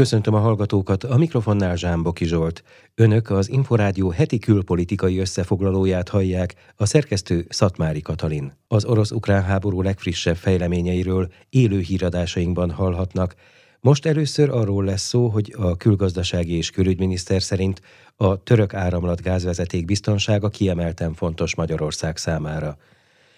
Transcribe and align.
Köszöntöm 0.00 0.34
a 0.34 0.38
hallgatókat, 0.38 1.04
a 1.04 1.16
mikrofonnál 1.16 1.76
Zsámboki 1.76 2.24
Zsolt. 2.24 2.62
Önök 2.94 3.30
az 3.30 3.48
Inforádió 3.50 4.10
heti 4.10 4.38
külpolitikai 4.38 5.18
összefoglalóját 5.18 6.08
hallják, 6.08 6.54
a 6.76 6.86
szerkesztő 6.86 7.46
Szatmári 7.48 8.00
Katalin. 8.00 8.52
Az 8.68 8.84
orosz-ukrán 8.84 9.42
háború 9.42 9.82
legfrissebb 9.82 10.36
fejleményeiről 10.36 11.32
élő 11.48 11.78
híradásainkban 11.78 12.70
hallhatnak. 12.70 13.34
Most 13.80 14.06
először 14.06 14.50
arról 14.50 14.84
lesz 14.84 15.06
szó, 15.06 15.28
hogy 15.28 15.54
a 15.58 15.76
külgazdasági 15.76 16.56
és 16.56 16.70
külügyminiszter 16.70 17.42
szerint 17.42 17.80
a 18.16 18.42
török 18.42 18.74
áramlat 18.74 19.22
gázvezeték 19.22 19.84
biztonsága 19.84 20.48
kiemelten 20.48 21.14
fontos 21.14 21.54
Magyarország 21.54 22.16
számára. 22.16 22.76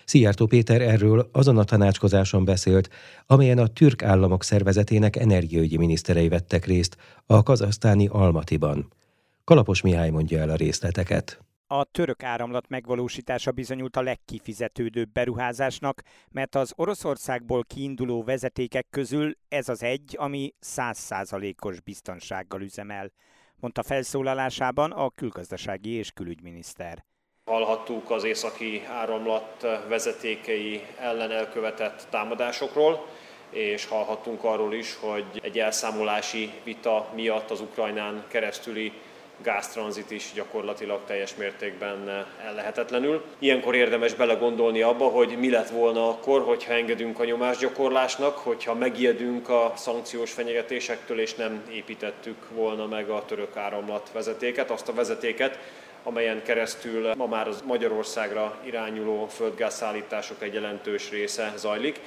Szijjártó 0.04 0.46
Péter 0.46 0.80
erről 0.80 1.28
azon 1.32 1.58
a 1.58 1.64
tanácskozáson 1.64 2.44
beszélt, 2.44 2.88
amelyen 3.26 3.58
a 3.58 3.66
türk 3.66 4.02
államok 4.02 4.44
szervezetének 4.44 5.16
energiaügyi 5.16 5.76
miniszterei 5.76 6.28
vettek 6.28 6.66
részt 6.66 6.96
a 7.26 7.42
kazasztáni 7.42 8.06
Almatiban. 8.06 8.92
Kalapos 9.44 9.80
Mihály 9.80 10.10
mondja 10.10 10.38
el 10.38 10.50
a 10.50 10.56
részleteket. 10.56 11.40
A 11.66 11.84
török 11.84 12.22
áramlat 12.22 12.68
megvalósítása 12.68 13.50
bizonyult 13.50 13.96
a 13.96 14.02
legkifizetődőbb 14.02 15.12
beruházásnak, 15.12 16.02
mert 16.30 16.54
az 16.54 16.72
Oroszországból 16.76 17.64
kiinduló 17.64 18.22
vezetékek 18.22 18.86
közül 18.90 19.32
ez 19.48 19.68
az 19.68 19.82
egy, 19.82 20.16
ami 20.18 20.54
százszázalékos 20.58 21.80
biztonsággal 21.80 22.60
üzemel, 22.60 23.12
mondta 23.56 23.82
felszólalásában 23.82 24.90
a 24.90 25.10
külgazdasági 25.10 25.90
és 25.90 26.10
külügyminiszter. 26.10 27.04
Hallhattuk 27.50 28.10
az 28.10 28.24
északi 28.24 28.82
áramlat 28.88 29.66
vezetékei 29.88 30.82
ellen 30.98 31.30
elkövetett 31.30 32.06
támadásokról, 32.10 33.06
és 33.50 33.86
hallhattunk 33.86 34.44
arról 34.44 34.74
is, 34.74 34.96
hogy 35.00 35.24
egy 35.40 35.58
elszámolási 35.58 36.50
vita 36.64 37.08
miatt 37.14 37.50
az 37.50 37.60
Ukrajnán 37.60 38.24
keresztüli 38.28 38.92
gáztranzit 39.42 40.10
is 40.10 40.30
gyakorlatilag 40.34 41.00
teljes 41.06 41.34
mértékben 41.34 42.26
ellehetetlenül. 42.46 43.24
Ilyenkor 43.38 43.74
érdemes 43.74 44.14
belegondolni 44.14 44.82
abba, 44.82 45.04
hogy 45.04 45.38
mi 45.38 45.50
lett 45.50 45.68
volna 45.68 46.08
akkor, 46.08 46.42
hogyha 46.42 46.72
engedünk 46.72 47.20
a 47.20 47.24
nyomásgyakorlásnak, 47.24 48.36
hogyha 48.36 48.74
megijedünk 48.74 49.48
a 49.48 49.72
szankciós 49.76 50.32
fenyegetésektől, 50.32 51.20
és 51.20 51.34
nem 51.34 51.62
építettük 51.72 52.48
volna 52.50 52.86
meg 52.86 53.08
a 53.08 53.24
török 53.24 53.56
áramlat 53.56 54.10
vezetéket, 54.12 54.70
azt 54.70 54.88
a 54.88 54.94
vezetéket, 54.94 55.58
amelyen 56.02 56.42
keresztül 56.42 57.14
ma 57.14 57.26
már 57.26 57.48
az 57.48 57.62
Magyarországra 57.66 58.58
irányuló 58.64 59.26
földgázszállítások 59.26 60.42
egy 60.42 60.54
jelentős 60.54 61.10
része 61.10 61.52
zajlik, 61.56 62.00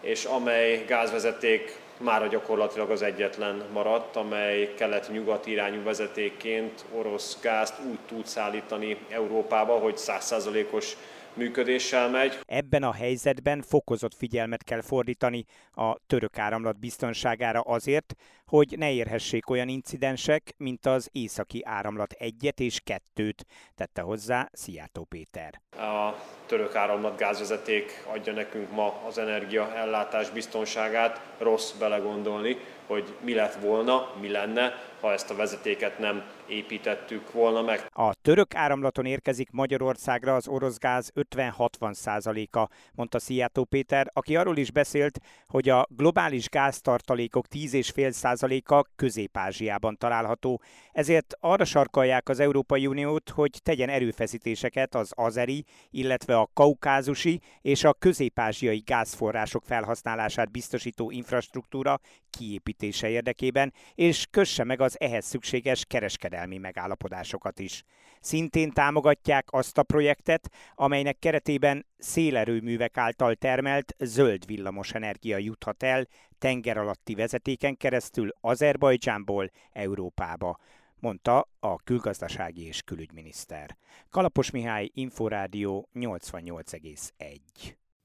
és 0.00 0.24
amely 0.24 0.84
gázvezeték 0.86 1.78
már 2.00 2.28
gyakorlatilag 2.28 2.90
az 2.90 3.02
egyetlen 3.02 3.64
maradt, 3.72 4.16
amely 4.16 4.74
kelet-nyugat 4.76 5.46
irányú 5.46 5.82
vezetékként 5.82 6.84
orosz 6.92 7.38
gázt 7.42 7.74
úgy 7.90 7.98
tud 8.06 8.26
szállítani 8.26 8.96
Európába, 9.08 9.78
hogy 9.78 9.96
százszázalékos 9.96 10.96
működéssel 11.34 12.08
megy. 12.08 12.38
Ebben 12.46 12.82
a 12.82 12.92
helyzetben 12.92 13.62
fokozott 13.62 14.14
figyelmet 14.14 14.64
kell 14.64 14.80
fordítani 14.80 15.44
a 15.74 15.96
török 16.06 16.38
áramlat 16.38 16.78
biztonságára 16.78 17.60
azért, 17.60 18.14
hogy 18.48 18.74
ne 18.78 18.92
érhessék 18.92 19.50
olyan 19.50 19.68
incidensek, 19.68 20.54
mint 20.56 20.86
az 20.86 21.08
északi 21.12 21.62
áramlat 21.64 22.12
egyet 22.12 22.60
és 22.60 22.80
kettőt, 22.80 23.46
tette 23.74 24.02
hozzá 24.02 24.48
Szijjártó 24.52 25.04
Péter. 25.04 25.60
A 25.70 26.14
török 26.46 26.74
áramlat 26.74 27.18
gázvezeték 27.18 28.04
adja 28.06 28.32
nekünk 28.32 28.70
ma 28.70 29.02
az 29.06 29.18
energiaellátás 29.18 30.30
biztonságát, 30.30 31.20
rossz 31.38 31.70
belegondolni, 31.70 32.56
hogy 32.86 33.16
mi 33.20 33.34
lett 33.34 33.54
volna, 33.54 34.14
mi 34.20 34.28
lenne, 34.30 34.72
ha 35.00 35.12
ezt 35.12 35.30
a 35.30 35.34
vezetéket 35.34 35.98
nem 35.98 36.22
építettük 36.46 37.32
volna 37.32 37.62
meg. 37.62 37.86
A 37.92 38.14
török 38.14 38.54
áramlaton 38.54 39.04
érkezik 39.06 39.50
Magyarországra 39.50 40.34
az 40.34 40.48
orosz 40.48 40.78
gáz 40.78 41.12
50-60 41.36 41.92
százaléka, 41.92 42.68
mondta 42.94 43.18
Szijjátó 43.18 43.64
Péter, 43.64 44.10
aki 44.12 44.36
arról 44.36 44.56
is 44.56 44.70
beszélt, 44.70 45.18
hogy 45.46 45.68
a 45.68 45.86
globális 45.90 46.48
gáztartalékok 46.48 47.44
10,5 47.54 48.10
százaléka 48.38 48.86
Közép-Ázsiában 48.96 49.96
található, 49.96 50.60
ezért 50.92 51.34
arra 51.40 51.64
sarkalják 51.64 52.28
az 52.28 52.40
Európai 52.40 52.86
Uniót, 52.86 53.30
hogy 53.30 53.60
tegyen 53.62 53.88
erőfeszítéseket 53.88 54.94
az 54.94 55.12
azeri, 55.14 55.64
illetve 55.90 56.36
a 56.36 56.50
kaukázusi 56.54 57.40
és 57.60 57.84
a 57.84 57.92
közép-ázsiai 57.92 58.82
gázforrások 58.86 59.64
felhasználását 59.64 60.50
biztosító 60.50 61.10
infrastruktúra 61.10 62.00
kiépítése 62.30 63.08
érdekében, 63.08 63.72
és 63.94 64.26
kösse 64.30 64.64
meg 64.64 64.80
az 64.80 65.00
ehhez 65.00 65.24
szükséges 65.24 65.84
kereskedelmi 65.84 66.58
megállapodásokat 66.58 67.58
is. 67.58 67.84
Szintén 68.20 68.70
támogatják 68.70 69.46
azt 69.50 69.78
a 69.78 69.82
projektet, 69.82 70.50
amelynek 70.74 71.18
keretében 71.18 71.86
szélerőművek 71.98 72.96
által 72.96 73.34
termelt 73.34 73.94
zöld 73.98 74.46
villamosenergia 74.46 75.36
juthat 75.36 75.82
el 75.82 76.06
tenger 76.38 76.76
alatti 76.76 77.14
vezetéken 77.14 77.76
keresztül 77.76 78.28
Azerbajdzsánból 78.40 79.50
Európába 79.72 80.58
mondta 81.00 81.48
a 81.60 81.76
külgazdasági 81.76 82.66
és 82.66 82.82
külügyminiszter. 82.82 83.76
Kalapos 84.10 84.50
Mihály, 84.50 84.90
Inforádió 84.94 85.88
88,1. 85.94 87.38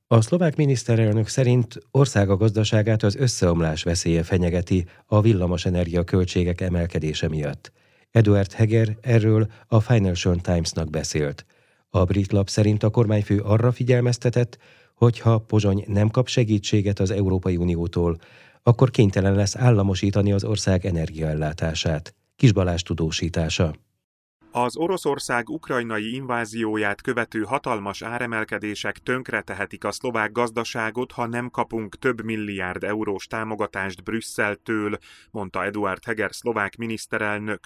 A 0.07 0.21
szlovák 0.21 0.55
miniszterelnök 0.55 1.27
szerint 1.27 1.77
országa 1.91 2.37
gazdaságát 2.37 3.03
az 3.03 3.15
összeomlás 3.15 3.83
veszélye 3.83 4.23
fenyegeti 4.23 4.85
a 5.05 5.21
villamosenergia 5.21 6.03
költségek 6.03 6.61
emelkedése 6.61 7.27
miatt. 7.27 7.71
Eduard 8.11 8.51
Heger 8.51 8.97
erről 9.01 9.47
a 9.67 9.79
Financial 9.79 10.35
Times-nak 10.35 10.89
beszélt. 10.89 11.45
A 11.89 12.03
brit 12.03 12.31
lap 12.31 12.49
szerint 12.49 12.83
a 12.83 12.89
kormányfő 12.89 13.39
arra 13.39 13.71
figyelmeztetett, 13.71 14.57
hogy 15.03 15.19
ha 15.19 15.37
Pozsony 15.37 15.83
nem 15.87 16.09
kap 16.09 16.27
segítséget 16.27 16.99
az 16.99 17.11
Európai 17.11 17.57
Uniótól, 17.57 18.17
akkor 18.63 18.89
kénytelen 18.89 19.35
lesz 19.35 19.55
államosítani 19.55 20.31
az 20.31 20.43
ország 20.43 20.85
energiaellátását. 20.85 22.15
Kisbalás 22.35 22.81
tudósítása. 22.81 23.75
Az 24.51 24.77
Oroszország 24.77 25.49
ukrajnai 25.49 26.13
invázióját 26.13 27.01
követő 27.01 27.41
hatalmas 27.41 28.01
áremelkedések 28.01 28.97
tönkretehetik 28.97 29.83
a 29.83 29.91
szlovák 29.91 30.31
gazdaságot, 30.31 31.11
ha 31.11 31.25
nem 31.25 31.49
kapunk 31.49 31.95
több 31.95 32.23
milliárd 32.23 32.83
eurós 32.83 33.27
támogatást 33.27 34.03
Brüsszeltől, 34.03 34.97
mondta 35.31 35.63
Eduard 35.63 36.03
Heger 36.05 36.33
szlovák 36.33 36.75
miniszterelnök. 36.75 37.59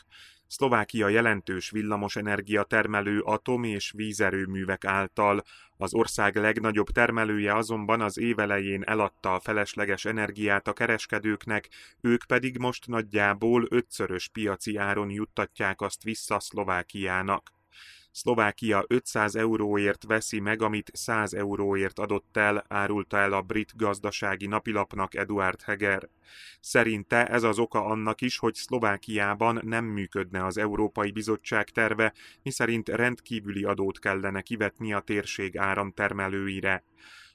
Szlovákia 0.48 1.08
jelentős 1.08 1.70
villamosenergia 1.70 2.64
termelő 2.64 3.20
atom- 3.20 3.66
és 3.66 3.92
vízerőművek 3.96 4.86
által. 4.86 5.44
Az 5.78 5.94
ország 5.94 6.36
legnagyobb 6.36 6.90
termelője 6.90 7.56
azonban 7.56 8.02
az 8.02 8.18
évelején 8.18 8.84
eladta 8.84 9.34
a 9.34 9.40
felesleges 9.40 10.06
energiát 10.06 10.68
a 10.68 10.74
kereskedőknek, 10.74 11.70
ők 12.02 12.24
pedig 12.24 12.58
most 12.58 12.88
nagyjából 12.88 13.66
ötszörös 13.70 14.28
piaci 14.28 14.78
áron 14.78 15.10
juttatják 15.10 15.82
azt 15.82 16.04
vissza 16.04 16.40
Szlovákiának. 16.40 17.57
Szlovákia 18.18 18.86
500 18.88 19.36
euróért 19.36 20.04
veszi 20.04 20.40
meg, 20.40 20.62
amit 20.62 20.92
100 20.94 21.34
euróért 21.34 22.00
adott 22.00 22.38
el, 22.38 22.66
árulta 22.68 23.18
el 23.18 23.34
a 23.34 23.42
brit 23.42 23.76
gazdasági 23.76 24.48
napilapnak 24.48 25.16
Eduard 25.16 25.62
Heger. 25.62 26.10
Szerinte 26.60 27.28
ez 27.28 27.44
az 27.44 27.60
oka 27.60 27.86
annak 27.86 28.22
is, 28.22 28.38
hogy 28.38 28.54
Szlovákiában 28.56 29.62
nem 29.64 29.86
működne 29.86 30.46
az 30.46 30.58
Európai 30.58 31.12
Bizottság 31.12 31.70
terve, 31.70 32.14
miszerint 32.44 32.90
rendkívüli 32.90 33.64
adót 33.64 34.00
kellene 34.00 34.42
kivetni 34.42 34.94
a 34.94 35.00
térség 35.00 35.58
áramtermelőire. 35.58 36.84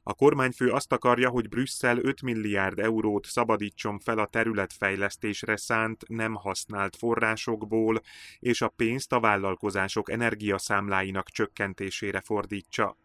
A 0.05 0.15
kormányfő 0.15 0.71
azt 0.71 0.93
akarja, 0.93 1.31
hogy 1.31 1.49
Brüsszel 1.49 1.99
5 1.99 2.23
milliárd 2.23 2.79
eurót 2.79 3.27
szabadítson 3.27 3.99
fel 3.99 4.19
a 4.19 4.27
területfejlesztésre 4.27 5.57
szánt, 5.57 6.09
nem 6.09 6.35
használt 6.35 6.97
forrásokból, 6.97 8.01
és 8.39 8.63
a 8.63 8.69
pénzt 8.69 9.13
a 9.13 9.21
vállalkozások 9.21 10.11
energiaszámláinak 10.11 11.31
csökkentésére 11.31 12.21
fordítsa. 12.21 12.97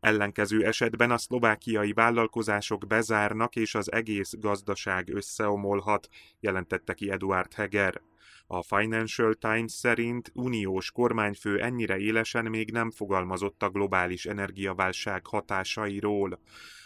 Ellenkező 0.00 0.64
esetben 0.64 1.10
a 1.10 1.18
szlovákiai 1.18 1.92
vállalkozások 1.92 2.86
bezárnak 2.86 3.56
és 3.56 3.74
az 3.74 3.92
egész 3.92 4.34
gazdaság 4.38 5.14
összeomolhat, 5.14 6.08
jelentette 6.40 6.94
ki 6.94 7.10
Eduard 7.10 7.54
Heger. 7.54 8.00
A 8.46 8.62
Financial 8.62 9.34
Times 9.34 9.72
szerint 9.72 10.30
uniós 10.34 10.90
kormányfő 10.90 11.60
ennyire 11.60 11.98
élesen 11.98 12.44
még 12.44 12.70
nem 12.70 12.90
fogalmazott 12.90 13.62
a 13.62 13.70
globális 13.70 14.26
energiaválság 14.26 15.26
hatásairól. 15.26 16.40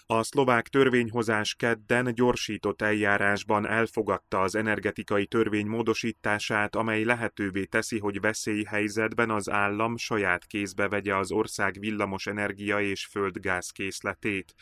A 0.09 0.23
szlovák 0.23 0.69
törvényhozás 0.69 1.55
kedden 1.55 2.15
gyorsított 2.15 2.83
eljárásban 2.83 3.67
elfogadta 3.67 4.41
az 4.41 4.55
energetikai 4.55 5.27
törvény 5.27 5.67
módosítását, 5.67 6.77
amely 6.77 7.05
lehetővé 7.05 7.65
teszi, 7.65 7.99
hogy 7.99 8.21
veszélyhelyzetben 8.21 9.31
az 9.31 9.51
állam 9.51 9.97
saját 9.97 10.47
kézbe 10.47 10.89
vegye 10.89 11.17
az 11.17 11.33
ország 11.33 11.77
villamos 11.81 12.27
energia 12.27 12.81
és 12.81 13.07
földgáz 13.07 13.71
készletét. 13.71 14.55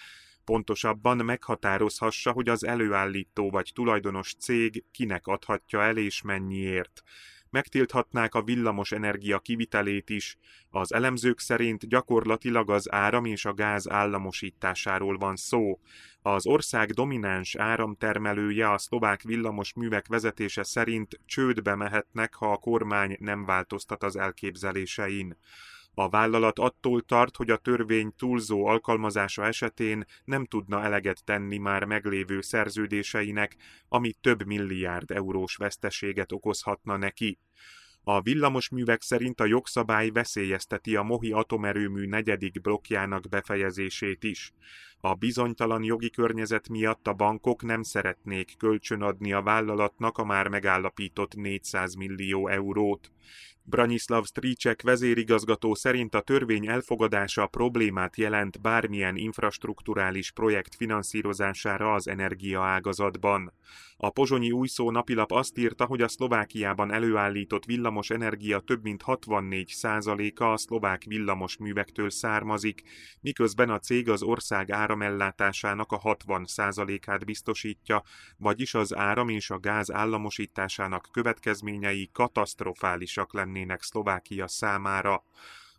Pontosabban 0.45 1.17
meghatározhassa, 1.17 2.33
hogy 2.33 2.49
az 2.49 2.65
előállító 2.65 3.51
vagy 3.51 3.71
tulajdonos 3.75 4.35
cég 4.35 4.85
kinek 4.91 5.27
adhatja 5.27 5.83
el 5.83 5.97
és 5.97 6.23
mennyiért 6.23 7.03
megtilthatnák 7.55 8.35
a 8.35 8.43
villamos 8.43 8.93
energia 8.93 9.39
kivitelét 9.39 10.11
is. 10.11 10.39
Az 10.71 10.93
elemzők 10.93 11.41
szerint 11.41 11.89
gyakorlatilag 11.89 12.71
az 12.71 12.93
áram 12.93 13.25
és 13.25 13.45
a 13.45 13.55
gáz 13.55 13.91
államosításáról 13.91 15.19
van 15.19 15.37
szó. 15.37 15.81
Az 16.23 16.47
ország 16.47 16.91
domináns 16.91 17.55
áramtermelője 17.55 18.71
a 18.71 18.79
szlovák 18.79 19.23
villamos 19.23 19.73
művek 19.75 20.07
vezetése 20.07 20.63
szerint 20.63 21.21
csődbe 21.27 21.75
mehetnek, 21.75 22.35
ha 22.35 22.53
a 22.53 22.57
kormány 22.57 23.17
nem 23.21 23.45
változtat 23.45 24.03
az 24.03 24.17
elképzelésein. 24.17 25.37
A 25.95 26.09
vállalat 26.09 26.59
attól 26.59 27.03
tart, 27.03 27.37
hogy 27.37 27.51
a 27.51 27.57
törvény 27.57 28.15
túlzó 28.17 28.67
alkalmazása 28.67 29.45
esetén 29.45 30.05
nem 30.25 30.45
tudna 30.45 30.83
eleget 30.83 31.25
tenni 31.25 31.59
már 31.59 31.85
meglévő 31.85 32.41
szerződéseinek, 32.41 33.57
ami 33.89 34.13
több 34.13 34.47
milliárd 34.47 35.11
eurós 35.11 35.57
veszteséget 35.57 36.33
okozhatna 36.33 36.97
neki. 36.97 37.39
A 38.07 38.21
villamosművek 38.21 39.03
szerint 39.03 39.41
a 39.41 39.45
jogszabály 39.45 40.11
veszélyezteti 40.11 40.97
a 40.97 41.03
Mohi 41.03 41.33
atomerőmű 41.33 42.07
negyedik 42.07 42.61
blokkjának 42.61 43.29
befejezését 43.29 44.25
is. 44.25 44.53
A 45.01 45.15
bizonytalan 45.15 45.83
jogi 45.83 46.11
környezet 46.11 46.69
miatt 46.69 47.07
a 47.07 47.13
bankok 47.13 47.63
nem 47.63 47.83
szeretnék 47.83 48.57
kölcsönadni 48.57 49.33
a 49.33 49.43
vállalatnak 49.43 50.19
a 50.19 50.25
már 50.25 50.49
megállapított 50.49 51.35
400 51.35 51.95
millió 51.95 52.49
eurót. 52.49 53.11
Branislav 53.67 54.25
Stricek 54.25 54.83
vezérigazgató 54.83 55.75
szerint 55.75 56.15
a 56.15 56.21
törvény 56.21 56.67
elfogadása 56.67 57.47
problémát 57.47 58.17
jelent 58.17 58.61
bármilyen 58.61 59.17
infrastruktúrális 59.17 60.31
projekt 60.31 60.75
finanszírozására 60.75 61.95
az 61.95 62.09
energiaágazatban. 62.09 63.53
A 63.97 64.11
pozsonyi 64.11 64.51
újszó 64.51 64.91
napilap 64.91 65.33
azt 65.33 65.59
írta, 65.59 65.85
hogy 65.85 66.03
a 66.03 66.09
Szlovákiában 66.09 66.93
előállított 66.93 67.65
villamos 67.65 68.11
energia 68.11 68.59
több 68.59 68.83
mint 68.83 69.03
64 69.03 69.73
a 70.35 70.45
a 70.45 70.57
szlovák 70.57 71.05
villamos 71.05 71.57
művektől 71.57 72.11
származik, 72.11 72.83
miközben 73.21 73.71
a 73.71 73.79
cég 73.79 74.09
az 74.09 74.23
ország 74.23 74.71
áramellátásának 74.71 75.93
a 75.93 75.99
60 75.99 76.45
át 77.07 77.25
biztosítja, 77.25 78.03
vagyis 78.37 78.75
az 78.75 78.97
áram 78.97 79.29
és 79.29 79.51
a 79.51 79.59
gáz 79.59 79.93
államosításának 79.93 81.09
következményei 81.13 82.11
katasztrofálisak 82.13 83.33
lennének 83.33 83.53
lennének 83.55 83.83
Szlovákia 83.83 84.49
számára. 84.49 85.25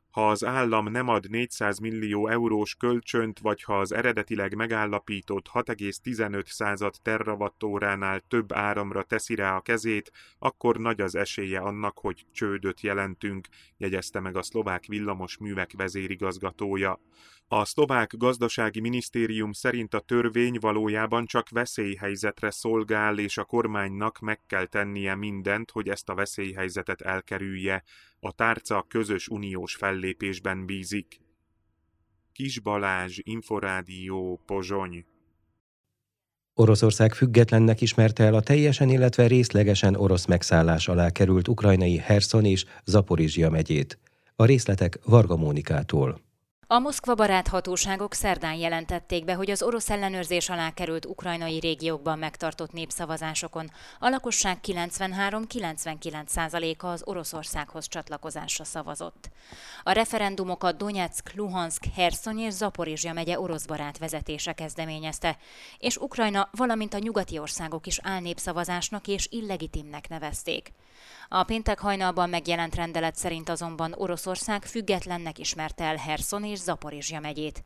Ha 0.10 0.30
az 0.30 0.46
állam 0.46 0.92
nem 0.92 1.08
ad 1.08 1.30
400 1.30 1.80
millió 1.80 2.28
eurós 2.28 2.76
kölcsönt, 2.76 3.40
vagy 3.40 3.64
ha 3.64 3.80
az 3.80 3.92
eredetileg 3.92 4.56
megállapított 4.56 5.50
6,15 5.54 6.46
század 6.46 6.96
terravattóránál 7.02 8.20
több 8.28 8.54
áramra 8.54 9.04
teszi 9.04 9.36
rá 9.36 9.56
a 9.56 9.62
kezét, 9.62 10.12
akkor 10.40 10.78
nagy 10.78 11.02
az 11.02 11.16
esélye 11.16 11.60
annak, 11.60 12.00
hogy 12.00 12.26
csődöt 12.32 12.82
jelentünk, 12.82 13.48
jegyezte 13.78 14.20
meg 14.20 14.36
a 14.36 14.44
szlovák 14.44 14.86
villamos 14.86 15.38
művek 15.38 15.72
vezérigazgatója. 15.78 17.00
A 17.48 17.66
szlovák 17.66 18.14
gazdasági 18.18 18.80
minisztérium 18.80 19.52
szerint 19.52 19.94
a 19.94 20.00
törvény 20.00 20.58
valójában 20.60 21.26
csak 21.26 21.50
veszélyhelyzetre 21.50 22.52
szolgál, 22.52 23.18
és 23.18 23.38
a 23.38 23.44
kormánynak 23.44 24.20
meg 24.20 24.40
kell 24.48 24.66
tennie 24.66 25.16
mindent, 25.16 25.72
hogy 25.72 25.90
ezt 25.90 26.10
a 26.10 26.16
veszélyhelyzetet 26.16 27.02
elkerülje. 27.02 27.84
A 28.20 28.32
tárca 28.32 28.86
közös 28.88 29.28
uniós 29.28 29.76
fellépésben 29.76 30.66
bízik. 30.66 31.22
Kis 32.32 32.60
Balázs, 32.60 33.20
Inforádió, 33.24 34.42
Pozsony. 34.46 35.06
Oroszország 36.54 37.14
függetlennek 37.14 37.82
ismerte 37.82 38.24
el 38.24 38.34
a 38.34 38.42
teljesen, 38.42 38.90
illetve 38.90 39.28
részlegesen 39.28 39.96
orosz 39.96 40.26
megszállás 40.26 40.88
alá 40.88 41.10
került 41.10 41.48
ukrajnai 41.48 41.98
Herson 41.98 42.46
és 42.46 42.66
Zaporizsia 42.86 43.50
megyét. 43.50 44.00
A 44.36 44.46
részletek 44.46 45.00
Varga 45.04 45.36
Mónikától. 45.36 46.25
A 46.68 46.80
Moszkva 46.80 47.16
barát 47.16 47.48
hatóságok 47.48 48.14
szerdán 48.14 48.54
jelentették 48.54 49.26
be, 49.26 49.34
hogy 49.34 49.52
az 49.52 49.62
orosz 49.62 49.90
ellenőrzés 49.90 50.50
alá 50.50 50.74
került 50.74 51.06
ukrajnai 51.06 51.60
régiókban 51.60 52.20
megtartott 52.20 52.72
népszavazásokon 52.72 53.72
a 54.00 54.10
lakosság 54.10 54.58
93-99%-a 54.64 56.86
az 56.86 57.02
Oroszországhoz 57.06 57.88
csatlakozásra 57.88 58.64
szavazott. 58.64 59.30
A 59.84 59.92
referendumokat 59.92 60.78
Donetsk, 60.78 61.32
Luhansk, 61.36 61.84
Herson 61.96 62.40
és 62.40 62.54
Zaporizsia 62.54 63.14
megye 63.14 63.40
orosz 63.40 63.66
barát 63.66 63.98
vezetése 63.98 64.54
kezdeményezte, 64.54 65.38
és 65.78 65.98
Ukrajna, 65.98 66.50
valamint 66.52 66.94
a 66.94 67.00
nyugati 67.00 67.40
országok 67.40 67.88
is 67.88 68.00
álnépszavazásnak 68.04 69.08
és 69.08 69.28
illegitimnek 69.32 70.10
nevezték. 70.10 70.72
A 71.28 71.44
péntek 71.44 71.80
hajnalban 71.80 72.30
megjelent 72.30 72.76
rendelet 72.76 73.16
szerint 73.16 73.50
azonban 73.50 73.94
Oroszország 73.98 74.64
függetlennek 74.64 75.40
ismerte 75.40 75.84
el 75.84 75.96
Herson 75.96 76.44
és 76.44 76.60
Zaporizsia 76.60 77.20
megyét. 77.20 77.64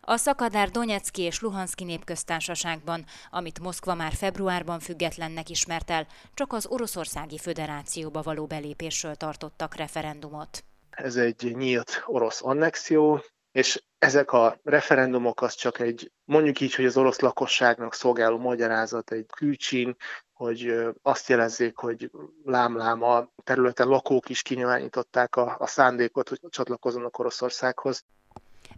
A 0.00 0.16
szakadár 0.16 0.70
Donetszki 0.70 1.22
és 1.22 1.40
Luhanszki 1.40 1.84
népköztársaságban, 1.84 3.04
amit 3.30 3.60
Moszkva 3.60 3.94
már 3.94 4.12
februárban 4.12 4.78
függetlennek 4.78 5.48
ismert 5.48 5.90
el, 5.90 6.06
csak 6.34 6.52
az 6.52 6.66
Oroszországi 6.66 7.38
Föderációba 7.38 8.22
való 8.22 8.46
belépésről 8.46 9.14
tartottak 9.14 9.74
referendumot. 9.74 10.64
Ez 10.90 11.16
egy 11.16 11.54
nyílt 11.56 12.02
orosz 12.06 12.44
annexió, 12.44 13.22
és 13.52 13.82
ezek 13.98 14.32
a 14.32 14.58
referendumok 14.62 15.42
az 15.42 15.54
csak 15.54 15.78
egy, 15.78 16.12
mondjuk 16.24 16.60
így, 16.60 16.74
hogy 16.74 16.84
az 16.84 16.96
orosz 16.96 17.20
lakosságnak 17.20 17.94
szolgáló 17.94 18.38
magyarázat, 18.38 19.10
egy 19.10 19.26
külcsin, 19.26 19.96
hogy 20.32 20.74
azt 21.02 21.28
jelezzék, 21.28 21.76
hogy 21.76 22.10
lámlám 22.44 23.02
a 23.02 23.32
területen 23.44 23.88
lakók 23.88 24.28
is 24.28 24.42
kinyilvánították 24.42 25.36
a, 25.36 25.56
a 25.58 25.66
szándékot, 25.66 26.28
hogy 26.28 26.40
csatlakozzanak 26.48 27.18
Oroszországhoz. 27.18 28.04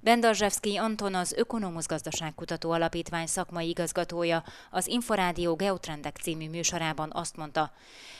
Bendarzsevszki 0.04 0.76
Anton 0.76 1.14
az 1.14 1.32
Ökonomusz 1.32 1.86
Gazdaságkutató 1.86 2.70
Alapítvány 2.70 3.26
szakmai 3.26 3.68
igazgatója 3.68 4.44
az 4.70 4.86
Inforádió 4.86 5.54
Geotrendek 5.54 6.16
című 6.16 6.48
műsorában 6.48 7.10
azt 7.12 7.36
mondta, 7.36 7.72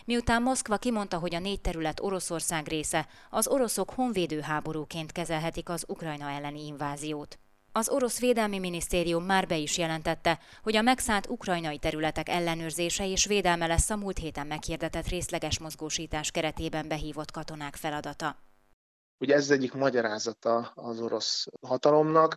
miután 0.05 0.43
Moszkva 0.43 0.77
kimondta, 0.77 1.19
hogy 1.19 1.35
a 1.35 1.39
négy 1.39 1.61
terület 1.61 2.01
Oroszország 2.01 2.69
része, 2.69 3.07
az 3.31 3.49
oroszok 3.49 3.91
honvédő 3.91 4.41
háborúként 4.41 5.13
kezelhetik 5.13 5.69
az 5.69 5.85
Ukrajna 5.89 6.31
elleni 6.31 6.67
inváziót. 6.67 7.39
Az 7.73 7.89
orosz 7.89 8.21
védelmi 8.21 8.59
minisztérium 8.59 9.25
már 9.25 9.47
be 9.47 9.57
is 9.57 9.79
jelentette, 9.79 10.39
hogy 10.63 10.77
a 10.77 10.83
megszállt 10.83 11.29
ukrajnai 11.29 11.79
területek 11.79 12.29
ellenőrzése 12.29 13.07
és 13.07 13.25
védelme 13.25 13.67
lesz 13.67 13.91
a 13.91 13.97
múlt 13.97 14.19
héten 14.19 14.47
meghirdetett 14.47 15.09
részleges 15.09 15.59
mozgósítás 15.59 16.31
keretében 16.31 16.89
behívott 16.89 17.31
katonák 17.31 17.77
feladata. 17.77 18.37
Ugye 19.23 19.35
ez 19.35 19.51
egyik 19.51 19.73
magyarázata 19.73 20.73
az 20.75 21.01
orosz 21.01 21.47
hatalomnak, 21.67 22.37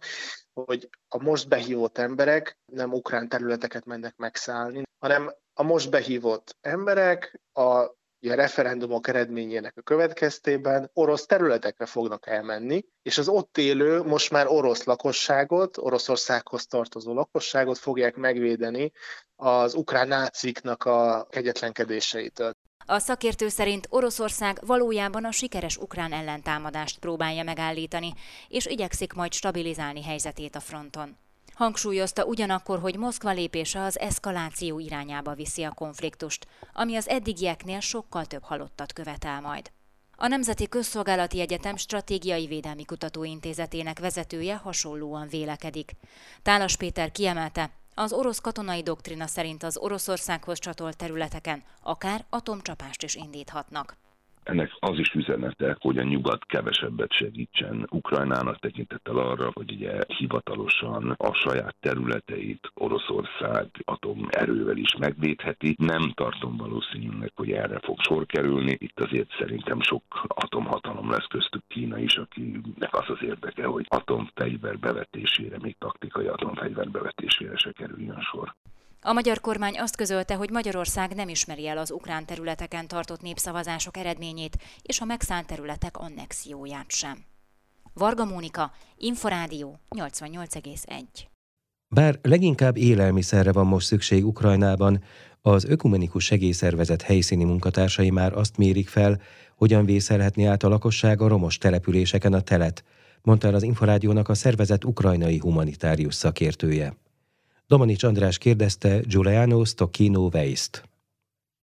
hogy 0.54 0.90
a 1.08 1.24
most 1.24 1.48
behívott 1.48 1.98
emberek 1.98 2.58
nem 2.66 2.94
ukrán 2.94 3.30
területeket 3.30 3.86
mennek 3.86 4.16
megszállni, 4.16 4.84
hanem 5.00 5.34
a 5.54 5.64
most 5.64 5.90
behívott 5.90 6.56
emberek 6.62 7.42
a 7.54 7.94
a 8.30 8.36
referendumok 8.36 9.08
eredményének 9.08 9.78
a 9.78 9.82
következtében 9.82 10.90
orosz 10.94 11.26
területekre 11.26 11.86
fognak 11.86 12.28
elmenni, 12.28 12.86
és 13.02 13.18
az 13.18 13.28
ott 13.28 13.58
élő, 13.58 14.02
most 14.02 14.32
már 14.32 14.48
orosz 14.48 14.84
lakosságot, 14.84 15.78
Oroszországhoz 15.78 16.66
tartozó 16.66 17.14
lakosságot 17.14 17.78
fogják 17.78 18.16
megvédeni 18.16 18.92
az 19.36 19.74
ukrán 19.74 20.08
náciknak 20.08 20.84
a 20.84 21.28
kegyetlenkedéseitől. 21.30 22.54
A 22.86 23.00
szakértő 23.00 23.48
szerint 23.48 23.88
Oroszország 23.90 24.60
valójában 24.66 25.26
a 25.26 25.32
sikeres 25.32 25.78
ukrán 25.78 26.14
ellentámadást 26.14 27.00
próbálja 27.00 27.44
megállítani, 27.44 28.14
és 28.48 28.66
igyekszik 28.66 29.14
majd 29.14 29.34
stabilizálni 29.34 30.04
helyzetét 30.04 30.56
a 30.56 30.60
fronton. 30.60 31.18
Hangsúlyozta 31.54 32.26
ugyanakkor, 32.26 32.80
hogy 32.80 32.98
Moszkva 32.98 33.32
lépése 33.32 33.82
az 33.82 34.00
eszkaláció 34.00 34.80
irányába 34.80 35.34
viszi 35.34 35.64
a 35.64 35.72
konfliktust, 35.72 36.48
ami 36.74 36.96
az 36.96 37.08
eddigieknél 37.08 37.80
sokkal 37.80 38.26
több 38.26 38.44
halottat 38.44 38.94
követel 38.94 39.42
majd. 39.42 39.72
A 40.16 40.28
Nemzeti 40.28 40.70
Közszolgálati 40.70 41.40
Egyetem 41.40 41.76
Stratégiai 41.76 42.48
Védelmi 42.48 42.86
Kutatóintézetének 42.86 44.00
vezetője 44.00 44.56
hasonlóan 44.56 45.28
vélekedik. 45.28 45.92
Tálas 46.42 46.78
Péter 46.78 47.12
kiemelte, 47.12 47.72
az 47.96 48.14
orosz 48.14 48.40
katonai 48.40 48.82
doktrina 48.82 49.28
szerint 49.28 49.64
az 49.64 49.78
Oroszországhoz 49.78 50.60
csatolt 50.60 50.98
területeken 50.98 51.64
akár 51.84 52.26
atomcsapást 52.30 53.04
is 53.04 53.16
indíthatnak. 53.16 53.98
Ennek 54.46 54.72
az 54.80 55.00
is 55.00 55.14
üzenete, 55.14 55.78
hogy 55.80 55.98
a 55.98 56.04
nyugat 56.04 56.46
kevesebbet 56.46 57.12
segítsen 57.12 57.88
Ukrajnának 57.92 58.60
tekintettel 58.60 59.18
arra, 59.18 59.52
hogy 59.54 59.72
ugye 59.72 60.04
hivatalosan 60.08 61.14
a 61.18 61.34
saját 61.34 61.76
területeit 61.80 62.72
Oroszország 62.74 63.68
atomerővel 63.86 64.78
is 64.78 64.96
megvédheti. 64.96 65.76
Nem 65.78 66.12
tartom 66.14 66.58
valószínűleg, 66.58 67.32
hogy 67.36 67.52
erre 67.52 67.80
fog 67.80 68.00
sor 68.02 68.26
kerülni. 68.26 68.78
Itt 68.80 69.00
azért 69.00 69.36
szerintem 69.40 69.82
sok 69.82 70.04
atomhatalom 70.28 71.10
lesz 71.12 71.28
köztük 71.28 71.64
Kína 71.68 71.98
is, 72.00 72.16
akinek 72.16 72.94
az 72.94 73.10
az 73.10 73.22
érdeke, 73.22 73.66
hogy 73.66 73.86
atomfegyver 73.88 74.80
bevetésére, 74.80 75.58
még 75.62 75.76
taktikai 75.80 76.28
atomfegyver 76.28 76.90
bevetésére 76.90 77.58
se 77.58 77.72
kerüljön 77.72 78.22
sor. 78.22 78.56
A 79.08 79.14
magyar 79.14 79.42
kormány 79.42 79.80
azt 79.80 79.96
közölte, 79.96 80.36
hogy 80.36 80.50
Magyarország 80.50 81.16
nem 81.16 81.30
ismeri 81.30 81.68
el 81.68 81.78
az 81.78 81.92
ukrán 81.92 82.26
területeken 82.26 82.88
tartott 82.88 83.22
népszavazások 83.22 83.98
eredményét 83.98 84.58
és 84.82 85.00
a 85.00 85.06
megszánt 85.06 85.48
területek 85.48 85.98
annexióját 85.98 86.92
sem. 86.92 87.24
Varga 87.94 88.26
Mónika, 88.26 88.72
Inforádió 88.98 89.80
88,1 89.96 91.04
Bár 91.96 92.20
leginkább 92.22 92.78
élelmiszerre 92.78 93.52
van 93.52 93.68
most 93.68 93.86
szükség 93.86 94.26
Ukrajnában, 94.26 95.04
az 95.42 95.66
ökumenikus 95.66 96.24
segélyszervezet 96.24 97.02
helyszíni 97.02 97.44
munkatársai 97.44 98.10
már 98.10 98.34
azt 98.34 98.58
mérik 98.58 98.88
fel, 98.88 99.22
hogyan 99.56 99.86
vészelhetni 99.86 100.46
át 100.46 100.64
a 100.64 100.70
lakosság 100.70 101.22
a 101.22 101.28
romos 101.28 101.58
településeken 101.58 102.34
a 102.34 102.42
telet, 102.42 102.84
mondta 103.22 103.48
el 103.48 103.56
az 103.56 103.64
Inforádiónak 103.64 104.30
a 104.30 104.34
szervezet 104.34 104.86
ukrajnai 104.86 105.38
humanitárius 105.38 106.16
szakértője. 106.16 107.04
Domanics 107.68 108.04
András 108.04 108.38
kérdezte 108.38 109.00
Giuliano 109.00 109.66
Stocchino 109.66 110.30
Weist. 110.34 110.84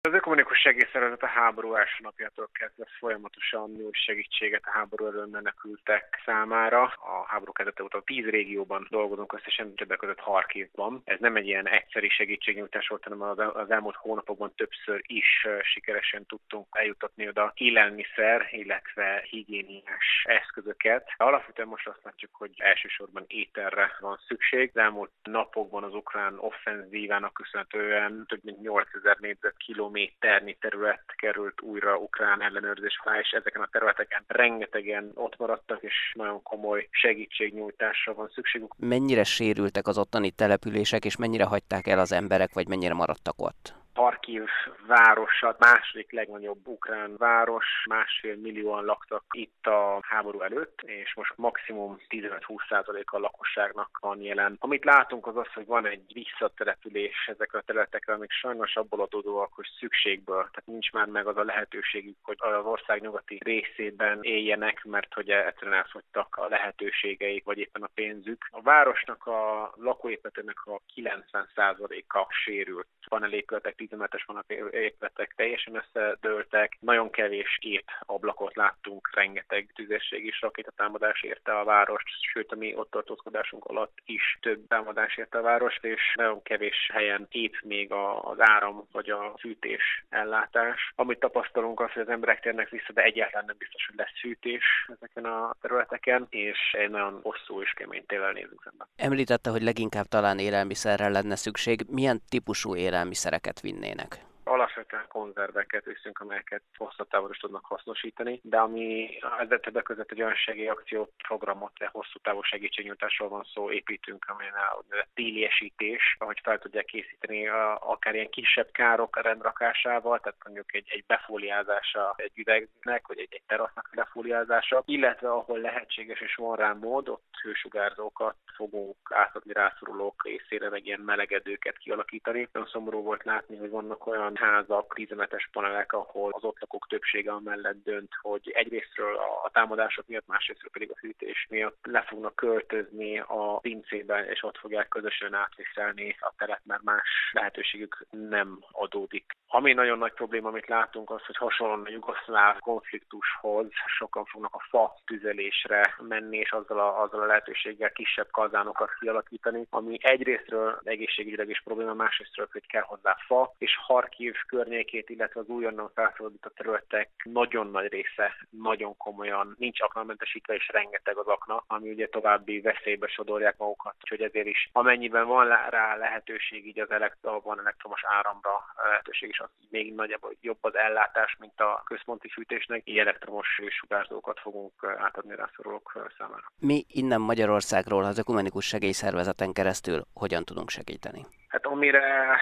Az 0.08 0.14
segélyszervezet 0.62 1.22
a 1.22 1.26
háború 1.26 1.74
első 1.74 1.98
napjától 2.02 2.48
kezdve 2.52 2.86
folyamatosan 2.98 3.70
nyújt 3.70 3.94
segítséget 3.94 4.62
a 4.64 4.70
háború 4.70 5.06
elől 5.06 5.26
menekültek 5.26 6.20
számára. 6.24 6.82
A 6.82 7.24
háború 7.26 7.52
kezdete 7.52 7.82
óta 7.82 8.02
tíz 8.04 8.24
régióban 8.24 8.86
dolgozunk 8.90 9.32
összesen, 9.32 9.74
többek 9.74 9.98
között 9.98 10.18
Harkivban. 10.18 11.02
Ez 11.04 11.20
nem 11.20 11.36
egy 11.36 11.46
ilyen 11.46 11.68
egyszeri 11.68 12.08
segítségnyújtás 12.08 12.88
volt, 12.88 13.04
hanem 13.04 13.22
az 13.22 13.70
elmúlt 13.70 13.96
hónapokban 13.96 14.52
többször 14.54 15.02
is 15.06 15.46
sikeresen 15.62 16.26
tudtunk 16.26 16.66
eljutatni 16.70 17.28
oda 17.28 17.52
élelmiszer, 17.54 18.48
illetve 18.50 19.24
higiéniás 19.30 20.24
eszközöket. 20.24 21.12
Alapvetően 21.16 21.68
most 21.68 21.86
azt 21.86 22.04
látjuk, 22.04 22.30
hogy 22.34 22.50
elsősorban 22.56 23.24
ételre 23.26 23.96
van 24.00 24.20
szükség. 24.26 24.70
Az 24.74 24.80
elmúlt 24.80 25.10
napokban 25.22 25.84
az 25.84 25.94
ukrán 25.94 26.38
offenzívának 26.38 27.32
köszönhetően 27.32 28.24
több 28.28 28.44
mint 28.44 28.60
8000 28.60 29.16
négyzetkilométer 29.20 30.42
kilométernyi 30.50 30.56
terület 30.60 31.02
került 31.16 31.60
újra 31.60 31.96
ukrán 31.96 32.42
ellenőrzés 32.42 33.00
alá, 33.04 33.18
és 33.18 33.30
ezeken 33.30 33.62
a 33.62 33.68
területeken 33.72 34.24
rengetegen 34.26 35.10
ott 35.14 35.36
maradtak, 35.38 35.82
és 35.82 36.12
nagyon 36.14 36.42
komoly 36.42 36.88
segítségnyújtásra 36.90 38.14
van 38.14 38.30
szükségük. 38.34 38.74
Mennyire 38.76 39.24
sérültek 39.24 39.86
az 39.86 39.98
ottani 39.98 40.30
települések, 40.30 41.04
és 41.04 41.16
mennyire 41.16 41.44
hagyták 41.44 41.86
el 41.86 41.98
az 41.98 42.12
emberek, 42.12 42.52
vagy 42.52 42.68
mennyire 42.68 42.94
maradtak 42.94 43.34
ott? 43.38 43.74
Harkiv 44.00 44.44
városa, 44.86 45.56
második 45.58 46.12
legnagyobb 46.12 46.66
ukrán 46.66 47.16
város, 47.16 47.66
másfél 47.88 48.36
millióan 48.36 48.84
laktak 48.84 49.24
itt 49.30 49.66
a 49.66 49.98
háború 50.02 50.40
előtt, 50.40 50.80
és 50.82 51.14
most 51.14 51.32
maximum 51.36 52.00
15-20% 52.08 53.04
a 53.04 53.18
lakosságnak 53.18 53.98
van 54.00 54.20
jelen. 54.22 54.56
Amit 54.58 54.84
látunk 54.84 55.26
az 55.26 55.36
az, 55.36 55.52
hogy 55.54 55.66
van 55.66 55.86
egy 55.86 56.02
visszatelepülés 56.12 57.26
ezekre 57.26 57.58
a 57.58 57.62
területekre, 57.62 58.12
amik 58.12 58.30
sajnos 58.30 58.76
abból 58.76 59.00
adódóak, 59.00 59.52
hogy 59.52 59.66
szükségből, 59.78 60.42
tehát 60.42 60.66
nincs 60.66 60.92
már 60.92 61.06
meg 61.06 61.26
az 61.26 61.36
a 61.36 61.44
lehetőségük, 61.44 62.16
hogy 62.22 62.36
az 62.38 62.64
ország 62.64 63.00
nyugati 63.00 63.38
részében 63.44 64.18
éljenek, 64.22 64.84
mert 64.84 65.14
hogy 65.14 65.30
egyszerűen 65.30 65.76
elfogytak 65.76 66.36
a 66.36 66.48
lehetőségeik, 66.48 67.44
vagy 67.44 67.58
éppen 67.58 67.82
a 67.82 67.90
pénzük. 67.94 68.48
A 68.50 68.62
városnak 68.62 69.26
a 69.26 69.72
lakóépületének 69.76 70.66
a 70.66 70.80
90%-a 70.94 72.26
sérült. 72.44 72.86
Van 73.08 73.24
elépületek 73.24 73.74
tízemetes 73.90 74.24
vannak 74.24 74.44
épületek 74.70 75.32
teljesen 75.36 75.74
összedőltek, 75.74 76.76
nagyon 76.80 77.10
kevés 77.10 77.58
két 77.60 77.84
ablakot 78.00 78.56
láttunk, 78.56 79.10
rengeteg 79.14 79.72
tüzesség 79.74 80.26
és 80.26 80.40
rakétatámadás 80.40 81.22
érte 81.22 81.58
a 81.58 81.64
várost, 81.64 82.06
sőt 82.32 82.52
a 82.52 82.56
mi 82.56 82.74
ott 82.76 82.90
tartózkodásunk 82.90 83.64
alatt 83.64 83.98
is 84.04 84.38
több 84.40 84.66
támadás 84.68 85.16
érte 85.16 85.38
a 85.38 85.42
várost, 85.42 85.84
és 85.84 86.14
nagyon 86.14 86.42
kevés 86.42 86.90
helyen 86.92 87.26
épp 87.30 87.54
még 87.62 87.92
az 88.22 88.40
áram 88.40 88.86
vagy 88.92 89.10
a 89.10 89.34
fűtés 89.38 90.04
ellátás. 90.08 90.92
Amit 90.94 91.18
tapasztalunk 91.18 91.80
az, 91.80 91.92
hogy 91.92 92.02
az 92.02 92.08
emberek 92.08 92.40
térnek 92.40 92.68
vissza, 92.68 92.92
de 92.92 93.02
egyáltalán 93.02 93.44
nem 93.46 93.56
biztos, 93.58 93.86
hogy 93.86 93.96
lesz 93.96 94.20
fűtés 94.20 94.64
ezeken 94.98 95.24
a 95.24 95.54
területeken, 95.60 96.26
és 96.30 96.58
egy 96.72 96.90
nagyon 96.90 97.20
hosszú 97.22 97.62
és 97.62 97.70
kemény 97.70 98.06
télen 98.06 98.32
nézünk 98.32 98.62
szemben. 98.64 98.86
Említette, 98.96 99.50
hogy 99.50 99.62
leginkább 99.62 100.06
talán 100.06 100.38
élelmiszerre 100.38 101.08
lenne 101.08 101.36
szükség. 101.36 101.80
Milyen 101.88 102.20
típusú 102.28 102.76
élelmiszereket 102.76 103.60
vinnének? 103.70 104.20
Alapvetően 104.50 105.04
konzerveket 105.08 105.84
viszünk, 105.84 106.18
amelyeket 106.18 106.62
hosszabb 106.76 107.08
távon 107.08 107.30
is 107.30 107.38
tudnak 107.38 107.64
hasznosítani, 107.64 108.40
de 108.42 108.58
ami 108.58 109.18
ezzel 109.38 109.60
többek 109.60 109.82
között 109.82 110.10
egy 110.10 110.22
olyan 110.22 110.34
segélyakció 110.34 111.12
programot, 111.28 111.72
de 111.78 111.88
hosszú 111.92 112.18
távú 112.22 112.42
segítségnyújtásról 112.42 113.28
van 113.28 113.44
szó, 113.54 113.70
építünk, 113.70 114.24
amelyen 114.28 114.54
a 114.54 114.84
téliesítés, 115.14 116.16
ahogy 116.18 116.40
fel 116.42 116.58
tudják 116.58 116.84
készíteni 116.84 117.48
akár 117.78 118.14
ilyen 118.14 118.30
kisebb 118.30 118.70
károk 118.70 119.22
rendrakásával, 119.22 120.20
tehát 120.20 120.38
mondjuk 120.44 120.74
egy, 120.74 120.88
egy 120.90 121.04
befóliázása 121.06 122.14
egy 122.16 122.38
üvegnek, 122.38 123.06
vagy 123.06 123.18
egy, 123.18 123.28
egy 123.30 123.42
terasznak 123.46 123.90
befóliázása, 123.94 124.82
illetve 124.86 125.30
ahol 125.30 125.58
lehetséges 125.58 126.20
és 126.20 126.34
van 126.34 126.56
rá 126.56 126.72
mód, 126.72 127.08
ott 127.08 127.34
hősugárzókat 127.42 128.36
fogunk 128.56 128.96
átadni 129.04 129.52
rászorulók 129.52 130.24
részére, 130.24 130.68
meg 130.68 130.86
ilyen 130.86 131.00
melegedőket 131.00 131.78
kialakítani. 131.78 132.48
Nagyon 132.52 132.68
szomorú 132.68 133.02
volt 133.02 133.24
látni, 133.24 133.56
hogy 133.56 133.70
vannak 133.70 134.06
olyan 134.06 134.36
házak, 134.40 134.94
tízemetes 134.94 135.48
panelek, 135.52 135.92
ahol 135.92 136.30
az 136.32 136.44
ott 136.44 136.60
lakók 136.60 136.86
többsége 136.88 137.32
amellett 137.32 137.82
dönt, 137.84 138.12
hogy 138.20 138.50
egyrésztről 138.54 139.16
a 139.44 139.50
támadások 139.52 140.06
miatt, 140.06 140.26
másrésztről 140.26 140.70
pedig 140.70 140.90
a 140.90 140.98
hűtés 141.00 141.46
miatt 141.50 141.78
le 141.82 142.02
fognak 142.02 142.34
költözni 142.34 143.18
a 143.18 143.58
pincébe, 143.58 144.24
és 144.30 144.42
ott 144.42 144.58
fogják 144.58 144.88
közösen 144.88 145.34
átviselni 145.34 146.16
a 146.20 146.32
teret, 146.36 146.60
mert 146.64 146.82
más 146.82 147.30
lehetőségük 147.32 148.06
nem 148.10 148.58
adódik. 148.72 149.32
Ami 149.48 149.72
nagyon 149.72 149.98
nagy 149.98 150.12
probléma, 150.12 150.48
amit 150.48 150.68
látunk, 150.68 151.10
az, 151.10 151.24
hogy 151.26 151.36
hasonlóan 151.36 151.84
a 151.84 151.90
jugoszláv 151.90 152.58
konfliktushoz 152.58 153.66
sokan 153.98 154.24
fognak 154.24 154.54
a 154.54 154.64
fa 154.68 154.94
tüzelésre 155.06 155.94
menni, 155.98 156.36
és 156.36 156.52
azzal 156.52 156.78
a, 156.78 157.02
azzal 157.02 157.20
a 157.20 157.26
lehetőséggel 157.26 157.92
kisebb 157.92 158.30
kazánokat 158.30 158.90
kialakítani, 159.00 159.66
ami 159.70 159.98
egyrésztről 160.00 160.80
egészségügyileg 160.84 161.50
is 161.50 161.62
probléma, 161.64 161.94
másrésztről, 161.94 162.48
hogy 162.52 162.66
kell 162.66 162.82
hozzá 162.82 163.16
fa, 163.26 163.54
és 163.58 163.76
Harkiv 163.76 164.29
környékét, 164.46 165.08
illetve 165.08 165.40
az 165.40 165.48
újonnan 165.48 165.90
felszabadított 165.94 166.54
területek 166.54 167.10
nagyon 167.22 167.70
nagy 167.70 167.88
része 167.92 168.34
nagyon 168.50 168.96
komolyan 168.96 169.54
nincs 169.58 169.80
aknamentesítve, 169.80 170.54
és 170.54 170.68
rengeteg 170.72 171.16
az 171.16 171.26
akna, 171.26 171.64
ami 171.66 171.90
ugye 171.90 172.08
további 172.08 172.60
veszélybe 172.60 173.06
sodorják 173.06 173.56
magukat. 173.58 173.94
Úgyhogy 174.00 174.22
ezért 174.22 174.46
is 174.46 174.70
amennyiben 174.72 175.26
van 175.26 175.46
rá 175.70 175.96
lehetőség, 175.96 176.66
így 176.66 176.80
az 176.80 176.90
elektro, 176.90 177.40
van 177.40 177.58
elektromos 177.58 178.00
áramra 178.04 178.64
lehetőség, 178.84 179.28
és 179.28 179.38
az 179.38 179.48
még 179.70 179.94
nagyjából 179.94 180.36
jobb 180.40 180.58
az 180.60 180.74
ellátás, 180.74 181.36
mint 181.38 181.60
a 181.60 181.82
központi 181.84 182.28
fűtésnek, 182.28 182.82
így 182.84 182.98
elektromos 182.98 183.60
sugárzókat 183.68 184.40
fogunk 184.40 184.72
átadni 184.98 185.34
rászorulók 185.34 186.10
számára. 186.18 186.52
Mi 186.58 186.84
innen 186.88 187.20
Magyarországról 187.20 188.04
az 188.04 188.18
ökumenikus 188.18 188.66
segélyszervezeten 188.66 189.52
keresztül 189.52 190.02
hogyan 190.14 190.44
tudunk 190.44 190.70
segíteni? 190.70 191.26
Hát 191.48 191.66
amire 191.66 192.36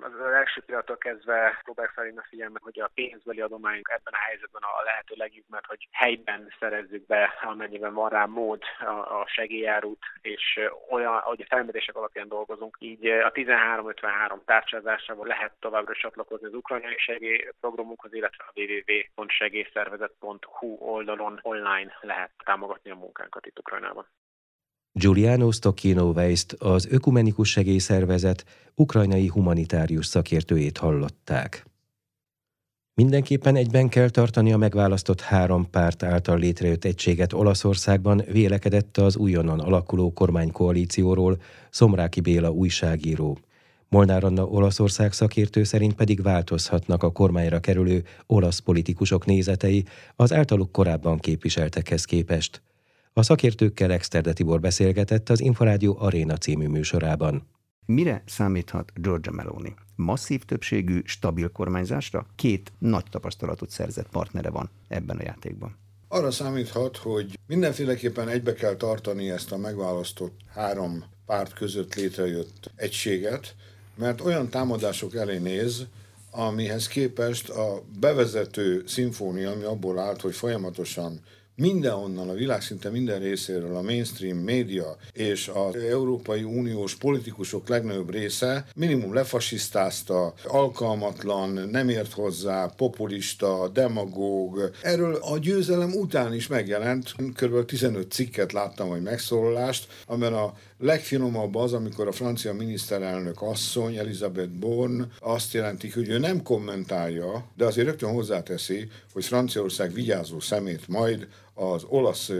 az 0.00 0.32
első 0.32 0.62
pillanattól 0.66 0.96
kezdve 0.96 1.17
próbálják 1.62 1.94
felhívni 1.94 2.20
a 2.20 2.26
figyelmet, 2.28 2.62
hogy 2.62 2.80
a 2.80 2.90
pénzbeli 2.94 3.40
adományunk 3.40 3.88
ebben 3.88 4.12
a 4.12 4.24
helyzetben 4.26 4.62
a 4.62 4.82
lehető 4.84 5.14
legjobb, 5.16 5.44
mert 5.48 5.66
hogy 5.66 5.88
helyben 5.92 6.52
szerezzük 6.58 7.06
be, 7.06 7.34
amennyiben 7.42 7.94
van 7.94 8.08
rá 8.08 8.24
mód 8.24 8.62
a 9.20 9.26
segélyárút, 9.26 10.04
és 10.20 10.60
olyan, 10.90 11.20
hogy 11.20 11.40
a 11.40 11.46
felmérések 11.48 11.96
alapján 11.96 12.28
dolgozunk, 12.28 12.76
így 12.78 13.06
a 13.06 13.30
1353 13.34 14.42
tárcsázásával 14.44 15.26
lehet 15.26 15.52
továbbra 15.60 15.94
csatlakozni 15.94 16.46
az 16.46 16.54
ukrajnai 16.54 16.98
segélyprogramunkhoz, 16.98 18.14
illetve 18.14 18.44
a 18.44 18.52
www.segélyszervezet.hu 18.60 20.76
oldalon 20.80 21.38
online 21.42 21.98
lehet 22.00 22.30
támogatni 22.44 22.90
a 22.90 22.94
munkánkat 22.94 23.46
itt 23.46 23.58
Ukrajnában. 23.58 24.06
Giuliano 24.92 25.50
Stocchino 25.50 26.10
Weist, 26.10 26.52
az 26.52 26.86
Ökumenikus 26.90 27.50
Segélyszervezet 27.50 28.44
ukrajnai 28.74 29.26
humanitárius 29.26 30.06
szakértőjét 30.06 30.78
hallották. 30.78 31.66
Mindenképpen 32.94 33.56
egyben 33.56 33.88
kell 33.88 34.08
tartani 34.08 34.52
a 34.52 34.56
megválasztott 34.56 35.20
három 35.20 35.70
párt 35.70 36.02
által 36.02 36.38
létrejött 36.38 36.84
egységet 36.84 37.32
Olaszországban, 37.32 38.22
vélekedett 38.32 38.96
az 38.96 39.16
újonnan 39.16 39.60
alakuló 39.60 40.12
kormánykoalícióról 40.12 41.40
Szomráki 41.70 42.20
Béla 42.20 42.50
újságíró. 42.50 43.38
Molnár 43.88 44.24
Anna 44.24 44.44
Olaszország 44.44 45.12
szakértő 45.12 45.64
szerint 45.64 45.94
pedig 45.94 46.22
változhatnak 46.22 47.02
a 47.02 47.12
kormányra 47.12 47.60
kerülő 47.60 48.04
olasz 48.26 48.58
politikusok 48.58 49.26
nézetei 49.26 49.84
az 50.16 50.32
általuk 50.32 50.72
korábban 50.72 51.18
képviseltekhez 51.18 52.04
képest. 52.04 52.62
A 53.18 53.22
szakértőkkel 53.22 53.92
Exterde 53.92 54.32
Tibor 54.32 54.60
beszélgetett 54.60 55.28
az 55.28 55.40
Inforádió 55.40 55.96
Aréna 55.98 56.36
című 56.36 56.66
műsorában. 56.66 57.48
Mire 57.86 58.22
számíthat 58.26 58.92
Georgia 58.94 59.32
Meloni? 59.32 59.74
Masszív 59.96 60.44
többségű, 60.44 61.00
stabil 61.04 61.48
kormányzásra? 61.48 62.26
Két 62.36 62.72
nagy 62.78 63.04
tapasztalatot 63.10 63.70
szerzett 63.70 64.08
partnere 64.08 64.50
van 64.50 64.70
ebben 64.88 65.16
a 65.16 65.22
játékban. 65.22 65.76
Arra 66.08 66.30
számíthat, 66.30 66.96
hogy 66.96 67.38
mindenféleképpen 67.46 68.28
egybe 68.28 68.52
kell 68.52 68.74
tartani 68.74 69.30
ezt 69.30 69.52
a 69.52 69.56
megválasztott 69.56 70.40
három 70.48 71.04
párt 71.26 71.52
között 71.52 71.94
létrejött 71.94 72.70
egységet, 72.74 73.54
mert 73.94 74.20
olyan 74.20 74.48
támadások 74.48 75.14
elé 75.14 75.38
néz, 75.38 75.86
amihez 76.30 76.86
képest 76.86 77.48
a 77.48 77.82
bevezető 78.00 78.84
szimfónia, 78.86 79.50
ami 79.50 79.64
abból 79.64 79.98
állt, 79.98 80.20
hogy 80.20 80.34
folyamatosan 80.34 81.20
mindenhonnan, 81.58 82.28
a 82.28 82.34
világ 82.34 82.62
szinte 82.62 82.90
minden 82.90 83.18
részéről 83.18 83.76
a 83.76 83.82
mainstream 83.82 84.36
média 84.36 84.96
és 85.12 85.50
az 85.54 85.74
Európai 85.74 86.42
Uniós 86.42 86.94
politikusok 86.94 87.68
legnagyobb 87.68 88.10
része 88.10 88.66
minimum 88.74 89.14
lefasisztázta, 89.14 90.34
alkalmatlan, 90.44 91.68
nem 91.70 91.88
ért 91.88 92.12
hozzá, 92.12 92.66
populista, 92.76 93.68
demagóg. 93.72 94.70
Erről 94.82 95.14
a 95.14 95.38
győzelem 95.38 95.92
után 95.92 96.34
is 96.34 96.46
megjelent, 96.46 97.14
kb. 97.34 97.64
15 97.64 98.12
cikket 98.12 98.52
láttam, 98.52 98.88
vagy 98.88 99.02
megszólalást, 99.02 99.86
amiben 100.06 100.34
a 100.34 100.54
legfinomabb 100.78 101.54
az, 101.54 101.72
amikor 101.72 102.06
a 102.06 102.12
francia 102.12 102.52
miniszterelnök 102.52 103.42
asszony, 103.42 103.96
Elizabeth 103.96 104.50
Born 104.50 105.12
azt 105.20 105.52
jelenti, 105.52 105.90
hogy 105.90 106.08
ő 106.08 106.18
nem 106.18 106.42
kommentálja, 106.42 107.44
de 107.56 107.64
azért 107.64 107.86
rögtön 107.86 108.12
hozzáteszi, 108.12 108.88
hogy 109.12 109.24
Franciaország 109.24 109.92
vigyázó 109.92 110.40
szemét 110.40 110.88
majd 110.88 111.26
az 111.58 111.84
olasz 111.88 112.30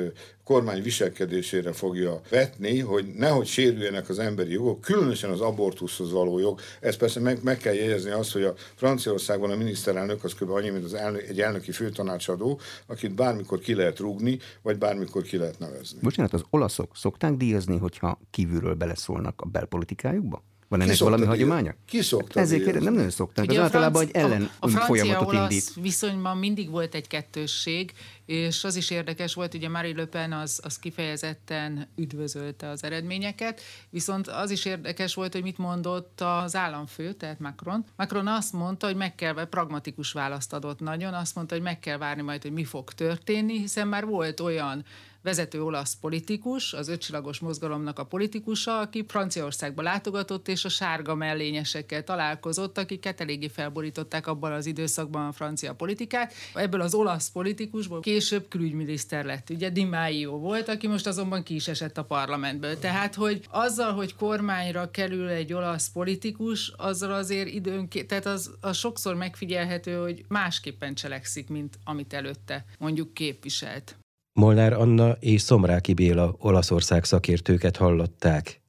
kormány 0.44 0.82
viselkedésére 0.82 1.72
fogja 1.72 2.20
vetni, 2.30 2.78
hogy 2.78 3.06
nehogy 3.16 3.46
sérüljenek 3.46 4.08
az 4.08 4.18
emberi 4.18 4.52
jogok, 4.52 4.80
különösen 4.80 5.30
az 5.30 5.40
abortuszhoz 5.40 6.12
való 6.12 6.38
jog. 6.38 6.60
Ez 6.80 6.96
persze 6.96 7.20
meg, 7.20 7.38
meg 7.42 7.56
kell 7.56 7.74
jegyezni 7.74 8.10
azt, 8.10 8.32
hogy 8.32 8.42
a 8.42 8.54
Franciaországban 8.74 9.50
a 9.50 9.56
miniszterelnök 9.56 10.24
az 10.24 10.34
kb. 10.34 10.50
annyi, 10.50 10.70
mint 10.70 10.84
az 10.84 10.94
elnök, 10.94 11.22
egy 11.22 11.40
elnöki 11.40 11.72
főtanácsadó, 11.72 12.60
akit 12.86 13.14
bármikor 13.14 13.58
ki 13.58 13.74
lehet 13.74 13.98
rúgni, 13.98 14.38
vagy 14.62 14.78
bármikor 14.78 15.22
ki 15.22 15.36
lehet 15.36 15.58
nevezni. 15.58 15.98
Bocsánat, 16.02 16.32
az 16.32 16.42
olaszok 16.50 16.96
szokták 16.96 17.32
díjazni, 17.32 17.76
hogyha 17.76 18.20
kívülről 18.30 18.74
beleszólnak 18.74 19.40
a 19.40 19.46
belpolitikájukba? 19.46 20.42
Van 20.68 20.80
ennek 20.80 20.98
valami 20.98 21.24
hagyománya? 21.24 21.74
Ki 21.86 22.02
szokta 22.02 22.40
Ezért 22.40 22.62
kérdez, 22.64 22.82
nem 22.82 22.94
nagyon 22.94 23.10
szokták. 23.10 23.44
Ugye 23.44 23.58
az 23.58 23.64
általában 23.64 24.02
egy 24.02 24.10
ellen 24.12 24.50
a, 24.58 24.66
a 24.66 24.80
folyamatot 24.80 25.32
indít. 25.32 25.74
viszonyban 25.74 26.36
mindig 26.36 26.70
volt 26.70 26.94
egy 26.94 27.06
kettősség, 27.06 27.92
és 28.26 28.64
az 28.64 28.76
is 28.76 28.90
érdekes 28.90 29.34
volt, 29.34 29.54
ugye 29.54 29.68
Marie 29.68 29.94
Le 29.96 30.04
Pen 30.04 30.32
az, 30.32 30.60
az 30.62 30.78
kifejezetten 30.78 31.88
üdvözölte 31.96 32.68
az 32.68 32.84
eredményeket, 32.84 33.60
viszont 33.90 34.28
az 34.28 34.50
is 34.50 34.64
érdekes 34.64 35.14
volt, 35.14 35.32
hogy 35.32 35.42
mit 35.42 35.58
mondott 35.58 36.20
az 36.20 36.56
államfő, 36.56 37.12
tehát 37.12 37.38
Macron. 37.38 37.84
Macron 37.96 38.26
azt 38.26 38.52
mondta, 38.52 38.86
hogy 38.86 38.96
meg 38.96 39.14
kell, 39.14 39.48
pragmatikus 39.48 40.12
választ 40.12 40.52
adott 40.52 40.80
nagyon, 40.80 41.14
azt 41.14 41.34
mondta, 41.34 41.54
hogy 41.54 41.64
meg 41.64 41.78
kell 41.78 41.98
várni 41.98 42.22
majd, 42.22 42.42
hogy 42.42 42.52
mi 42.52 42.64
fog 42.64 42.92
történni, 42.92 43.58
hiszen 43.58 43.88
már 43.88 44.06
volt 44.06 44.40
olyan 44.40 44.84
vezető 45.22 45.62
olasz 45.62 45.94
politikus, 45.94 46.72
az 46.72 46.88
ötcsillagos 46.88 47.38
mozgalomnak 47.38 47.98
a 47.98 48.04
politikusa, 48.04 48.78
aki 48.78 49.04
Franciaországba 49.08 49.82
látogatott, 49.82 50.48
és 50.48 50.64
a 50.64 50.68
sárga 50.68 51.14
mellényesekkel 51.14 52.04
találkozott, 52.04 52.78
akiket 52.78 53.20
eléggé 53.20 53.48
felborították 53.48 54.26
abban 54.26 54.52
az 54.52 54.66
időszakban 54.66 55.26
a 55.26 55.32
francia 55.32 55.74
politikát. 55.74 56.32
Ebből 56.54 56.80
az 56.80 56.94
olasz 56.94 57.30
politikusból 57.30 58.00
később 58.00 58.48
külügyminiszter 58.48 59.24
lett. 59.24 59.50
Ugye 59.50 59.70
Di 59.70 59.84
Maio 59.84 60.38
volt, 60.38 60.68
aki 60.68 60.86
most 60.86 61.06
azonban 61.06 61.42
ki 61.42 61.54
is 61.54 61.68
esett 61.68 61.98
a 61.98 62.04
parlamentből. 62.04 62.78
Tehát, 62.78 63.14
hogy 63.14 63.44
azzal, 63.50 63.92
hogy 63.92 64.14
kormányra 64.14 64.90
kerül 64.90 65.28
egy 65.28 65.52
olasz 65.52 65.90
politikus, 65.90 66.72
azzal 66.76 67.12
azért 67.12 67.48
időnként, 67.48 68.06
tehát 68.06 68.26
az, 68.26 68.50
az 68.60 68.76
sokszor 68.76 69.14
megfigyelhető, 69.14 69.94
hogy 69.94 70.24
másképpen 70.28 70.94
cselekszik, 70.94 71.48
mint 71.48 71.78
amit 71.84 72.12
előtte 72.12 72.64
mondjuk 72.78 73.14
képviselt. 73.14 73.96
Molnár 74.38 74.72
Anna 74.72 75.16
és 75.20 75.40
Szomráki 75.40 75.92
Béla 75.92 76.34
Olaszország 76.38 77.04
szakértőket 77.04 77.76
hallották. 77.76 78.60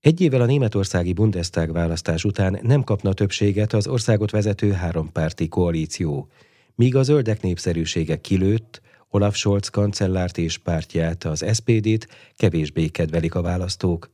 Egy 0.00 0.20
évvel 0.20 0.40
a 0.40 0.46
németországi 0.46 1.12
Bundestag 1.12 1.72
választás 1.72 2.24
után 2.24 2.58
nem 2.62 2.82
kapna 2.82 3.12
többséget 3.12 3.72
az 3.72 3.86
országot 3.86 4.30
vezető 4.30 4.72
hárompárti 4.72 5.48
koalíció, 5.48 6.28
míg 6.74 6.96
a 6.96 7.02
zöldek 7.02 7.42
népszerűsége 7.42 8.20
kilőtt, 8.20 8.80
Olaf 9.08 9.36
Scholz 9.36 9.68
kancellárt 9.68 10.38
és 10.38 10.58
pártját, 10.58 11.24
az 11.24 11.44
SPD-t 11.52 12.08
kevésbé 12.36 12.88
kedvelik 12.88 13.34
a 13.34 13.42
választók. 13.42 14.10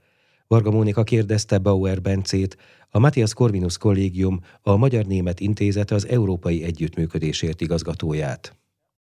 Varga 0.46 0.70
Mónika 0.70 1.02
kérdezte 1.02 1.58
Bauer 1.58 2.00
Bencét, 2.00 2.56
a 2.90 2.98
Matthias 2.98 3.34
Corvinus 3.34 3.78
Kollégium, 3.78 4.40
a 4.62 4.76
Magyar-Német 4.76 5.40
Intézet 5.40 5.90
az 5.90 6.06
Európai 6.08 6.62
Együttműködésért 6.62 7.60
igazgatóját. 7.60 8.59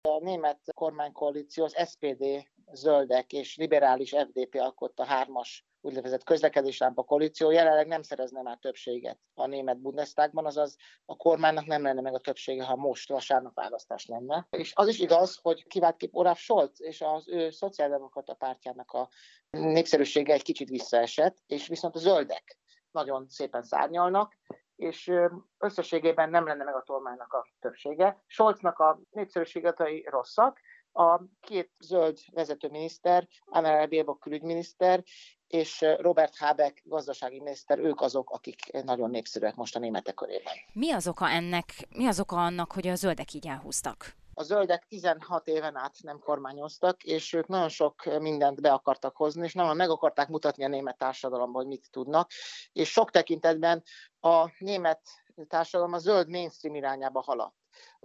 A 0.06 0.20
német 0.20 0.60
kormánykoalíció 0.74 1.64
az 1.64 1.76
SPD, 1.90 2.48
zöldek 2.72 3.34
és 3.34 3.58
liberális 3.58 4.10
FDP 4.10 4.56
alkotta 4.56 5.04
hármas 5.04 5.66
úgynevezett 5.82 6.24
közlekedéslámpa 6.24 7.04
koalíció 7.04 7.52
jelenleg 7.52 7.88
nem 7.88 8.02
szerezne 8.02 8.42
már 8.42 8.58
többséget 8.58 9.20
a 9.34 9.46
német 9.46 9.80
Bundestagban, 9.82 10.46
azaz 10.46 10.76
a 11.06 11.16
kormánynak 11.16 11.66
nem 11.66 11.82
lenne 11.82 12.02
meg 12.02 12.14
a 12.14 12.20
többsége, 12.20 12.64
ha 12.64 12.76
most 12.76 13.10
vasárnap 13.10 13.56
választás 13.56 14.06
lenne. 14.06 14.48
És 14.50 14.72
az 14.76 14.88
is 14.88 15.00
igaz, 15.00 15.40
hogy 15.42 15.68
kiváltképp 15.68 16.14
Olaf 16.14 16.40
Scholz 16.40 16.82
és 16.82 17.02
az 17.02 17.30
ő 17.30 17.50
szociáldemokrata 17.50 18.34
pártjának 18.34 18.92
a 18.92 19.10
népszerűsége 19.50 20.34
egy 20.34 20.44
kicsit 20.44 20.70
visszaesett, 20.70 21.38
és 21.46 21.68
viszont 21.68 21.96
a 21.96 22.00
zöldek 22.00 22.60
nagyon 22.92 23.28
szépen 23.30 23.64
szárnyalnak, 23.64 24.38
és 24.76 25.12
összességében 25.58 26.30
nem 26.30 26.48
lenne 26.48 26.64
meg 26.64 26.76
a 26.76 26.84
kormánynak 26.86 27.34
a 27.34 27.48
többsége. 27.60 28.24
Scholznak 28.28 28.80
a 28.80 29.00
népszerűségetei 29.10 30.08
rosszak, 30.10 30.60
a 30.92 31.22
két 31.40 31.72
zöld 31.80 32.18
vezetőminiszter, 32.32 33.28
Annalena 33.46 33.88
Baerbock 33.88 34.20
külügyminiszter 34.20 35.04
és 35.48 35.86
Robert 35.98 36.38
Habeck 36.38 36.82
gazdasági 36.84 37.42
miniszter, 37.42 37.80
ők 37.80 38.02
azok, 38.02 38.30
akik 38.30 38.84
nagyon 38.84 39.10
népszerűek 39.10 39.56
most 39.56 39.76
a 39.76 39.80
németek 39.80 40.14
körében. 40.14 40.54
Mi 40.74 40.92
az 40.92 41.08
oka 41.08 41.30
ennek, 41.30 41.66
mi 41.90 42.08
az 42.08 42.20
oka 42.20 42.36
annak, 42.36 42.72
hogy 42.72 42.88
a 42.88 42.96
zöldek 42.96 43.34
így 43.34 43.48
elhúztak? 43.48 44.16
A 44.38 44.44
zöldek 44.44 44.86
16 44.88 45.48
éven 45.48 45.76
át 45.76 45.96
nem 46.02 46.20
kormányoztak, 46.20 47.04
és 47.04 47.34
ők 47.34 47.48
nagyon 47.48 47.70
sok 47.70 48.20
mindent 48.20 48.62
be 48.62 48.74
akartak 48.74 49.16
hozni, 49.16 49.44
és 49.44 49.54
nagyon 49.54 49.76
meg 49.76 49.90
akarták 49.90 50.28
mutatni 50.28 50.64
a 50.64 50.68
német 50.68 50.98
társadalomban, 50.98 51.62
hogy 51.62 51.72
mit 51.72 51.92
tudnak, 51.92 52.30
és 52.72 52.92
sok 52.92 53.12
tekintetben 53.12 53.84
a 54.20 54.50
német 54.58 55.02
társadalom 55.48 55.94
a 55.94 55.98
zöld 55.98 56.30
mainstream 56.30 56.76
irányába 56.76 57.22
haladt 57.22 57.56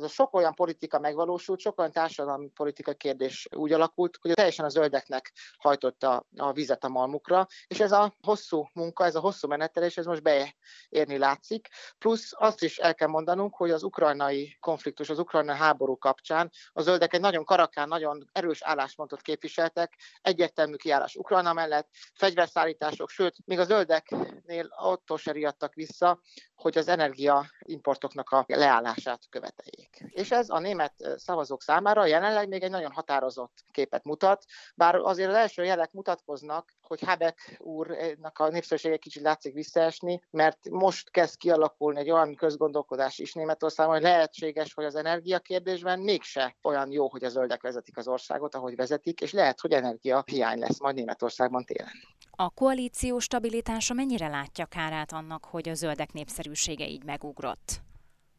az 0.01 0.07
a 0.07 0.13
sok 0.13 0.35
olyan 0.35 0.55
politika 0.55 0.99
megvalósult, 0.99 1.61
sok 1.61 1.79
olyan 1.79 1.93
társadalmi 1.93 2.49
politika 2.49 2.93
kérdés 2.93 3.49
úgy 3.57 3.73
alakult, 3.73 4.19
hogy 4.21 4.33
teljesen 4.33 4.65
a 4.65 4.69
zöldeknek 4.69 5.33
hajtotta 5.59 6.27
a 6.37 6.53
vizet 6.53 6.85
a 6.85 6.89
malmukra, 6.89 7.47
és 7.67 7.81
ez 7.81 7.93
a 7.93 8.15
hosszú 8.23 8.69
munka, 8.73 9.05
ez 9.05 9.15
a 9.15 9.21
hosszú 9.21 9.49
menetelés, 9.49 9.97
ez 9.97 10.05
most 10.07 10.23
beérni 10.23 11.19
látszik. 11.19 11.69
Plusz 11.99 12.33
azt 12.37 12.63
is 12.63 12.79
el 12.79 12.95
kell 12.95 13.09
mondanunk, 13.09 13.55
hogy 13.55 13.71
az 13.71 13.83
ukrajnai 13.83 14.57
konfliktus, 14.61 15.09
az 15.09 15.19
ukrajnai 15.19 15.57
háború 15.57 15.99
kapcsán 15.99 16.51
a 16.73 16.83
zöldek 16.83 17.15
egy 17.15 17.21
nagyon 17.21 17.45
karakán, 17.45 17.89
nagyon 17.89 18.29
erős 18.33 18.63
álláspontot 18.63 19.23
képviseltek, 19.23 19.97
egyértelmű 20.23 20.77
kiállás 20.77 21.17
Ukrajna 21.17 21.53
mellett, 21.53 21.89
fegyverszállítások, 22.15 23.09
sőt, 23.09 23.37
még 23.45 23.59
a 23.59 23.65
zöldeknél 23.65 24.67
attól 24.71 25.19
se 25.19 25.33
riadtak 25.33 25.75
vissza, 25.75 26.21
hogy 26.55 26.79
az 26.79 26.89
energiaimportoknak 26.89 28.31
a 28.31 28.45
leállását 28.49 29.23
követeljék. 29.31 29.90
És 29.99 30.31
ez 30.31 30.49
a 30.49 30.59
német 30.59 30.95
szavazók 31.17 31.63
számára 31.63 32.07
jelenleg 32.07 32.49
még 32.49 32.63
egy 32.63 32.71
nagyon 32.71 32.93
határozott 32.93 33.65
képet 33.71 34.05
mutat, 34.05 34.45
bár 34.75 34.95
azért 34.95 35.29
az 35.29 35.35
első 35.35 35.65
jelek 35.65 35.93
mutatkoznak, 35.93 36.73
hogy 36.83 37.01
Habeck 37.01 37.57
úrnak 37.59 38.39
a 38.39 38.49
népszerűsége 38.49 38.97
kicsit 38.97 39.23
látszik 39.23 39.55
visszaesni, 39.55 40.21
mert 40.31 40.69
most 40.71 41.11
kezd 41.11 41.37
kialakulni 41.37 41.99
egy 41.99 42.11
olyan 42.11 42.35
közgondolkodás 42.35 43.19
is 43.19 43.33
Németországban, 43.33 43.95
hogy 43.95 44.05
lehetséges, 44.05 44.75
hogy 44.75 44.85
az 44.85 44.95
energiakérdésben 44.95 46.01
mégse 46.01 46.57
olyan 46.63 46.91
jó, 46.91 47.09
hogy 47.09 47.25
a 47.25 47.29
zöldek 47.29 47.63
vezetik 47.63 47.97
az 47.97 48.09
országot, 48.09 48.55
ahogy 48.55 48.77
vezetik, 48.77 49.21
és 49.21 49.33
lehet, 49.33 49.61
hogy 49.61 49.73
energia 49.73 50.23
hiány 50.27 50.59
lesz 50.59 50.81
majd 50.81 50.95
Németországban 50.95 51.65
télen. 51.65 51.93
A 52.31 52.51
koalíció 52.51 53.19
stabilitása 53.19 53.95
mennyire 53.95 54.29
látja 54.29 54.67
kárát 54.67 55.13
annak, 55.13 55.45
hogy 55.45 55.69
a 55.69 55.75
zöldek 55.75 56.13
népszerűsége 56.13 56.87
így 56.89 57.05
megugrott? 57.05 57.81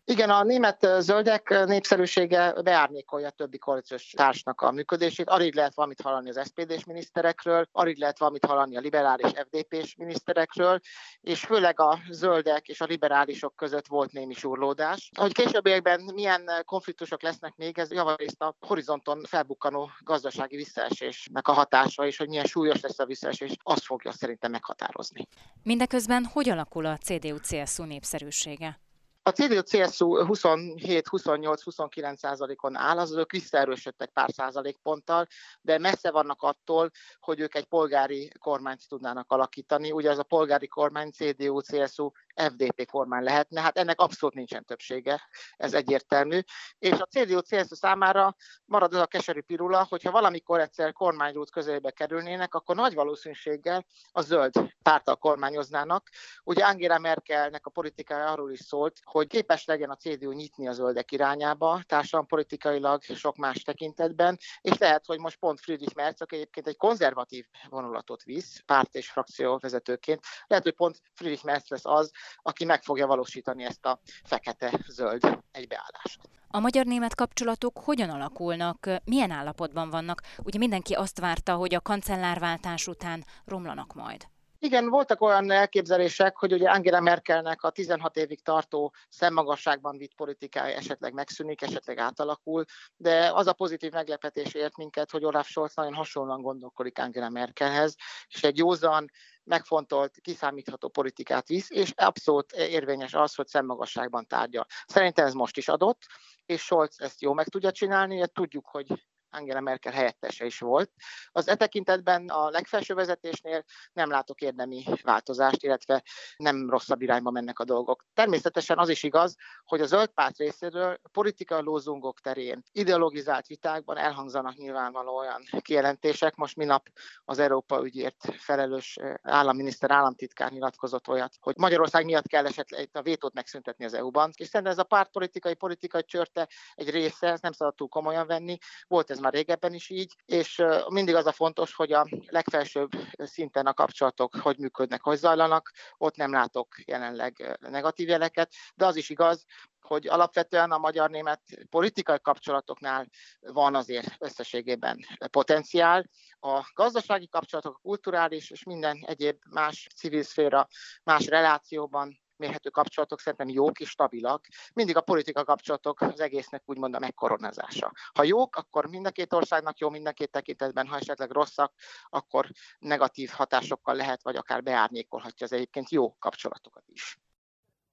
Igen, 0.05 0.29
a 0.29 0.43
német 0.43 0.87
zöldek 0.99 1.65
népszerűsége 1.65 2.61
beárnyékolja 2.61 3.27
a 3.27 3.31
többi 3.31 3.57
koalíciós 3.57 4.09
társnak 4.09 4.61
a 4.61 4.71
működését. 4.71 5.29
Alig 5.29 5.55
lehet 5.55 5.75
valamit 5.75 6.01
hallani 6.01 6.29
az 6.29 6.41
SPD-s 6.45 6.85
miniszterekről, 6.85 7.67
alig 7.71 7.97
lehet 7.97 8.19
valamit 8.19 8.45
hallani 8.45 8.77
a 8.77 8.79
liberális 8.79 9.31
FDP-s 9.31 9.95
miniszterekről, 9.95 10.79
és 11.21 11.45
főleg 11.45 11.79
a 11.79 11.99
zöldek 12.09 12.67
és 12.67 12.81
a 12.81 12.85
liberálisok 12.85 13.55
között 13.55 13.87
volt 13.87 14.11
némi 14.11 14.33
surlódás. 14.33 15.11
Hogy 15.17 15.33
későbbiekben 15.33 16.01
milyen 16.13 16.49
konfliktusok 16.65 17.21
lesznek 17.21 17.55
még, 17.55 17.77
ez 17.77 17.91
javarészt 17.91 18.41
a 18.41 18.55
horizonton 18.59 19.23
felbukkanó 19.27 19.89
gazdasági 19.99 20.55
visszaesésnek 20.55 21.47
a 21.47 21.51
hatása, 21.53 22.05
és 22.05 22.17
hogy 22.17 22.27
milyen 22.27 22.45
súlyos 22.45 22.81
lesz 22.81 22.99
a 22.99 23.05
visszaesés, 23.05 23.51
azt 23.63 23.83
fogja 23.83 24.11
szerintem 24.11 24.51
meghatározni. 24.51 25.27
Mindeközben 25.63 26.25
hogy 26.25 26.49
alakul 26.49 26.85
a 26.85 26.97
CDU-CSU 26.97 27.83
népszerűsége? 27.83 28.79
A 29.23 29.29
CDU-CSU 29.29 30.25
27-28-29 30.27 32.15
százalékon 32.15 32.75
áll, 32.75 32.99
az 32.99 33.11
ők 33.11 33.31
visszaerősödtek 33.31 34.09
pár 34.09 34.29
százalékponttal, 34.31 35.27
de 35.61 35.77
messze 35.77 36.11
vannak 36.11 36.41
attól, 36.41 36.91
hogy 37.19 37.39
ők 37.39 37.55
egy 37.55 37.65
polgári 37.65 38.31
kormányt 38.39 38.87
tudnának 38.87 39.31
alakítani. 39.31 39.91
Ugye 39.91 40.09
az 40.09 40.17
a 40.17 40.23
polgári 40.23 40.67
kormány 40.67 41.09
CDU-CSU 41.09 42.11
FDP 42.49 42.85
kormány 42.85 43.23
lehetne, 43.23 43.61
hát 43.61 43.77
ennek 43.77 43.99
abszolút 43.99 44.35
nincsen 44.35 44.65
többsége, 44.65 45.27
ez 45.57 45.73
egyértelmű. 45.73 46.39
És 46.79 46.99
a 46.99 47.05
CDU-CSU 47.05 47.75
számára 47.75 48.35
marad 48.65 48.93
az 48.93 48.99
a 48.99 49.05
keserű 49.05 49.41
pirula, 49.41 49.85
hogyha 49.89 50.11
valamikor 50.11 50.59
egyszer 50.59 50.93
kormányrút 50.93 51.51
közelébe 51.51 51.91
kerülnének, 51.91 52.53
akkor 52.53 52.75
nagy 52.75 52.93
valószínűséggel 52.93 53.85
a 54.11 54.21
zöld 54.21 54.53
pártal 54.81 55.15
kormányoznának. 55.15 56.09
Ugye 56.43 56.63
Angela 56.63 56.97
Merkelnek 56.97 57.65
a 57.65 57.69
politikája 57.69 58.31
arról 58.31 58.51
is 58.51 58.59
szólt, 58.59 58.99
hogy 59.03 59.27
képes 59.27 59.65
legyen 59.65 59.89
a 59.89 59.95
CDU 59.95 60.31
nyitni 60.31 60.67
a 60.67 60.71
zöldek 60.71 61.11
irányába, 61.11 61.81
politikailag 62.27 63.03
sok 63.03 63.35
más 63.35 63.61
tekintetben, 63.61 64.37
és 64.61 64.77
lehet, 64.77 65.05
hogy 65.05 65.19
most 65.19 65.37
pont 65.37 65.59
Friedrich 65.59 65.95
Merz, 65.95 66.21
aki 66.21 66.35
egyébként 66.35 66.67
egy 66.67 66.77
konzervatív 66.77 67.45
vonulatot 67.69 68.23
visz, 68.23 68.61
párt 68.65 68.95
és 68.95 69.09
frakció 69.09 69.57
vezetőként, 69.57 70.23
lehet, 70.47 70.63
hogy 70.63 70.75
pont 70.75 71.01
Friedrich 71.13 71.45
Merz 71.45 71.67
lesz 71.67 71.85
az, 71.85 72.11
aki 72.41 72.65
meg 72.65 72.83
fogja 72.83 73.07
valósítani 73.07 73.63
ezt 73.63 73.85
a 73.85 73.99
fekete-zöld 74.23 75.39
egybeállást. 75.51 76.19
A 76.47 76.59
magyar-német 76.59 77.15
kapcsolatok 77.15 77.77
hogyan 77.83 78.09
alakulnak, 78.09 78.89
milyen 79.03 79.31
állapotban 79.31 79.89
vannak? 79.89 80.21
Ugye 80.37 80.57
mindenki 80.57 80.93
azt 80.93 81.19
várta, 81.19 81.55
hogy 81.55 81.75
a 81.75 81.81
kancellárváltás 81.81 82.87
után 82.87 83.25
romlanak 83.45 83.93
majd. 83.93 84.27
Igen, 84.63 84.89
voltak 84.89 85.21
olyan 85.21 85.51
elképzelések, 85.51 86.37
hogy 86.37 86.53
ugye 86.53 86.69
Angela 86.69 86.99
Merkelnek 86.99 87.63
a 87.63 87.69
16 87.69 88.17
évig 88.17 88.41
tartó 88.41 88.93
szemmagasságban 89.09 89.97
vitt 89.97 90.15
politikája 90.15 90.75
esetleg 90.75 91.13
megszűnik, 91.13 91.61
esetleg 91.61 91.97
átalakul, 91.97 92.63
de 92.95 93.31
az 93.33 93.47
a 93.47 93.53
pozitív 93.53 93.91
meglepetés 93.91 94.53
ért 94.53 94.77
minket, 94.77 95.11
hogy 95.11 95.25
Olaf 95.25 95.47
Scholz 95.47 95.75
nagyon 95.75 95.93
hasonlóan 95.93 96.41
gondolkodik 96.41 96.99
Angela 96.99 97.29
Merkelhez, 97.29 97.95
és 98.27 98.43
egy 98.43 98.57
józan, 98.57 99.11
megfontolt, 99.43 100.19
kiszámítható 100.21 100.87
politikát 100.87 101.47
visz, 101.47 101.69
és 101.69 101.91
abszolút 101.95 102.51
érvényes 102.51 103.13
az, 103.13 103.35
hogy 103.35 103.47
szemmagasságban 103.47 104.27
tárgyal. 104.27 104.65
Szerintem 104.85 105.25
ez 105.25 105.33
most 105.33 105.57
is 105.57 105.67
adott, 105.67 106.05
és 106.45 106.61
Scholz 106.61 106.95
ezt 106.99 107.21
jó 107.21 107.33
meg 107.33 107.47
tudja 107.47 107.71
csinálni, 107.71 108.27
tudjuk, 108.33 108.67
hogy 108.67 108.87
Angela 109.31 109.59
Merkel 109.59 109.93
helyettese 109.93 110.45
is 110.45 110.59
volt. 110.59 110.91
Az 111.31 111.47
e 111.47 111.55
tekintetben 111.55 112.29
a 112.29 112.49
legfelső 112.49 112.93
vezetésnél 112.93 113.63
nem 113.93 114.09
látok 114.09 114.41
érdemi 114.41 114.83
változást, 115.01 115.63
illetve 115.63 116.03
nem 116.35 116.69
rosszabb 116.69 117.01
irányba 117.01 117.31
mennek 117.31 117.59
a 117.59 117.63
dolgok. 117.63 118.05
Természetesen 118.13 118.77
az 118.77 118.89
is 118.89 119.03
igaz, 119.03 119.35
hogy 119.63 119.81
a 119.81 119.85
zöld 119.85 120.09
párt 120.09 120.37
részéről 120.37 120.99
politikai 121.11 121.61
lózungok 121.61 122.19
terén, 122.19 122.63
ideologizált 122.71 123.47
vitákban 123.47 123.97
elhangzanak 123.97 124.55
nyilvánvaló 124.55 125.17
olyan 125.17 125.43
kijelentések. 125.61 126.35
Most 126.35 126.55
minap 126.55 126.87
az 127.25 127.39
Európa 127.39 127.85
ügyért 127.85 128.35
felelős 128.37 128.97
államminiszter, 129.21 129.91
államtitkár 129.91 130.51
nyilatkozott 130.51 131.07
olyat, 131.07 131.33
hogy 131.39 131.55
Magyarország 131.57 132.05
miatt 132.05 132.27
kell 132.27 132.45
esetleg 132.45 132.89
a 132.93 133.01
vétót 133.01 133.33
megszüntetni 133.33 133.85
az 133.85 133.93
EU-ban. 133.93 134.31
És 134.35 134.47
szerintem 134.47 134.71
ez 134.71 134.83
a 134.83 134.83
pártpolitikai, 134.83 135.53
politikai 135.53 136.03
csörte 136.03 136.49
egy 136.73 136.89
része, 136.89 137.27
ezt 137.27 137.41
nem 137.41 137.51
szabad 137.51 137.75
túl 137.75 137.87
komolyan 137.87 138.27
venni. 138.27 138.57
Volt 138.87 139.09
ez 139.09 139.19
már 139.21 139.33
régebben 139.33 139.73
is 139.73 139.89
így, 139.89 140.15
és 140.25 140.63
mindig 140.87 141.15
az 141.15 141.25
a 141.25 141.31
fontos, 141.31 141.73
hogy 141.75 141.91
a 141.93 142.07
legfelsőbb 142.25 142.89
szinten 143.17 143.65
a 143.65 143.73
kapcsolatok 143.73 144.35
hogy 144.35 144.57
működnek, 144.57 145.01
hogy 145.01 145.17
zajlanak, 145.17 145.71
ott 145.97 146.15
nem 146.15 146.31
látok 146.31 146.75
jelenleg 146.85 147.57
negatív 147.59 148.07
jeleket, 148.07 148.53
de 148.75 148.85
az 148.85 148.95
is 148.95 149.09
igaz, 149.09 149.45
hogy 149.81 150.07
alapvetően 150.07 150.71
a 150.71 150.77
magyar-német 150.77 151.41
politikai 151.69 152.19
kapcsolatoknál 152.21 153.07
van 153.39 153.75
azért 153.75 154.15
összességében 154.19 154.99
potenciál. 155.31 156.09
A 156.39 156.71
gazdasági 156.73 157.27
kapcsolatok, 157.27 157.75
a 157.75 157.81
kulturális 157.81 158.49
és 158.51 158.63
minden 158.63 159.03
egyéb 159.05 159.37
más 159.49 159.87
civil 159.95 160.23
szféra, 160.23 160.67
más 161.03 161.25
relációban 161.25 162.19
mérhető 162.41 162.69
kapcsolatok 162.69 163.19
szerintem 163.19 163.49
jók 163.49 163.79
és 163.79 163.89
stabilak. 163.89 164.47
Mindig 164.73 164.97
a 164.97 165.01
politika 165.01 165.43
kapcsolatok 165.43 166.01
az 166.01 166.19
egésznek 166.19 166.63
úgymond 166.65 166.95
a 166.95 166.99
megkoronázása. 166.99 167.91
Ha 168.13 168.23
jók, 168.23 168.55
akkor 168.55 168.87
mind 168.87 169.05
a 169.05 169.11
két 169.11 169.33
országnak 169.33 169.77
jó, 169.79 169.89
mind 169.89 170.07
a 170.07 170.11
két 170.11 170.31
tekintetben, 170.31 170.87
ha 170.87 170.97
esetleg 170.97 171.31
rosszak, 171.31 171.73
akkor 172.09 172.47
negatív 172.79 173.29
hatásokkal 173.29 173.95
lehet, 173.95 174.23
vagy 174.23 174.35
akár 174.35 174.63
beárnyékolhatja 174.63 175.45
az 175.45 175.53
egyébként 175.53 175.89
jó 175.89 176.15
kapcsolatokat 176.19 176.83
is. 176.87 177.19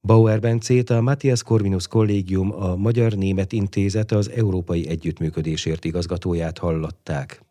Bauer 0.00 0.40
Bencét 0.40 0.90
a 0.90 1.00
Matthias 1.00 1.42
Corvinus 1.42 1.88
Kollégium, 1.88 2.52
a 2.52 2.76
Magyar-Német 2.76 3.52
Intézet 3.52 4.10
az 4.10 4.30
Európai 4.30 4.88
Együttműködésért 4.88 5.84
igazgatóját 5.84 6.58
hallották. 6.58 7.47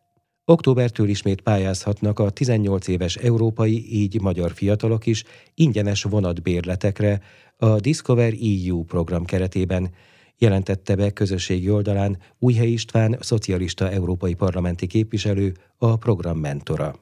Októbertől 0.50 1.10
ismét 1.10 1.42
pályázhatnak 1.42 2.20
a 2.20 2.30
18 2.30 2.88
éves 2.88 3.16
európai, 3.16 4.02
így 4.02 4.22
magyar 4.22 4.52
fiatalok 4.52 5.06
is 5.06 5.24
ingyenes 5.54 6.04
vonatbérletekre 6.04 7.22
a 7.58 7.80
Discover 7.80 8.34
EU 8.42 8.84
program 8.84 9.26
keretében, 9.26 9.90
jelentette 10.38 10.96
be 10.96 11.12
közösségi 11.12 11.70
oldalán 11.70 12.18
Újhely 12.40 12.72
István, 12.72 13.18
szocialista 13.20 13.90
európai 13.90 14.34
parlamenti 14.34 14.88
képviselő, 14.88 15.54
a 15.78 15.98
program 15.98 16.38
mentora. 16.38 16.96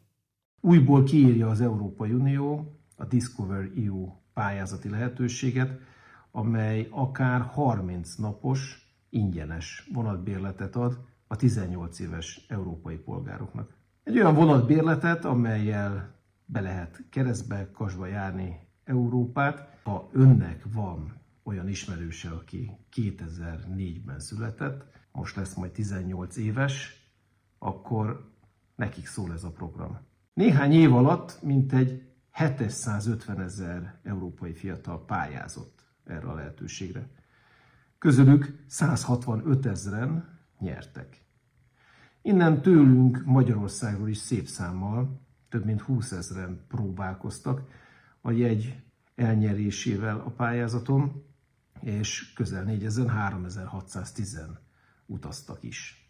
Újból 0.61 1.03
kiírja 1.03 1.49
az 1.49 1.61
Európai 1.61 2.11
Unió 2.11 2.71
a 2.95 3.05
Discover 3.05 3.69
EU 3.85 4.07
pályázati 4.33 4.89
lehetőséget, 4.89 5.79
amely 6.31 6.87
akár 6.91 7.41
30 7.41 8.15
napos 8.15 8.89
ingyenes 9.09 9.89
vonatbérletet 9.93 10.75
ad 10.75 10.97
a 11.27 11.35
18 11.35 11.99
éves 11.99 12.45
európai 12.47 12.97
polgároknak. 12.97 13.73
Egy 14.03 14.17
olyan 14.17 14.35
vonatbérletet, 14.35 15.25
amelyel 15.25 16.15
be 16.45 16.61
lehet 16.61 17.03
keresztbe, 17.09 17.71
kasba 17.71 18.05
járni 18.05 18.59
Európát. 18.83 19.79
Ha 19.83 20.09
önnek 20.11 20.65
van 20.73 21.21
olyan 21.43 21.69
ismerőse, 21.69 22.29
aki 22.29 22.71
2004-ben 22.95 24.19
született, 24.19 24.85
most 25.11 25.35
lesz 25.35 25.53
majd 25.53 25.71
18 25.71 26.37
éves, 26.37 27.03
akkor 27.59 28.33
nekik 28.75 29.07
szól 29.07 29.33
ez 29.33 29.43
a 29.43 29.51
program. 29.51 29.97
Néhány 30.33 30.71
év 30.71 30.93
alatt 30.93 31.39
mintegy 31.41 32.03
750 32.31 33.41
ezer 33.41 33.99
európai 34.03 34.53
fiatal 34.53 35.05
pályázott 35.05 35.85
erre 36.03 36.27
a 36.27 36.33
lehetőségre. 36.33 37.09
Közülük 37.97 38.63
165 38.67 39.65
ezeren 39.65 40.34
nyertek. 40.65 41.23
Innen 42.21 42.61
tőlünk 42.61 43.25
Magyarországról 43.25 44.09
is 44.09 44.17
szép 44.17 44.47
számmal, 44.47 45.21
több 45.49 45.65
mint 45.65 45.81
20 45.81 46.11
ezeren 46.11 46.65
próbálkoztak 46.67 47.61
a 48.21 48.31
jegy 48.31 48.83
elnyerésével 49.15 50.19
a 50.19 50.29
pályázaton, 50.29 51.23
és 51.81 52.33
közel 52.33 52.63
4000, 52.63 53.09
3610 53.09 54.39
utaztak 55.05 55.63
is. 55.63 56.09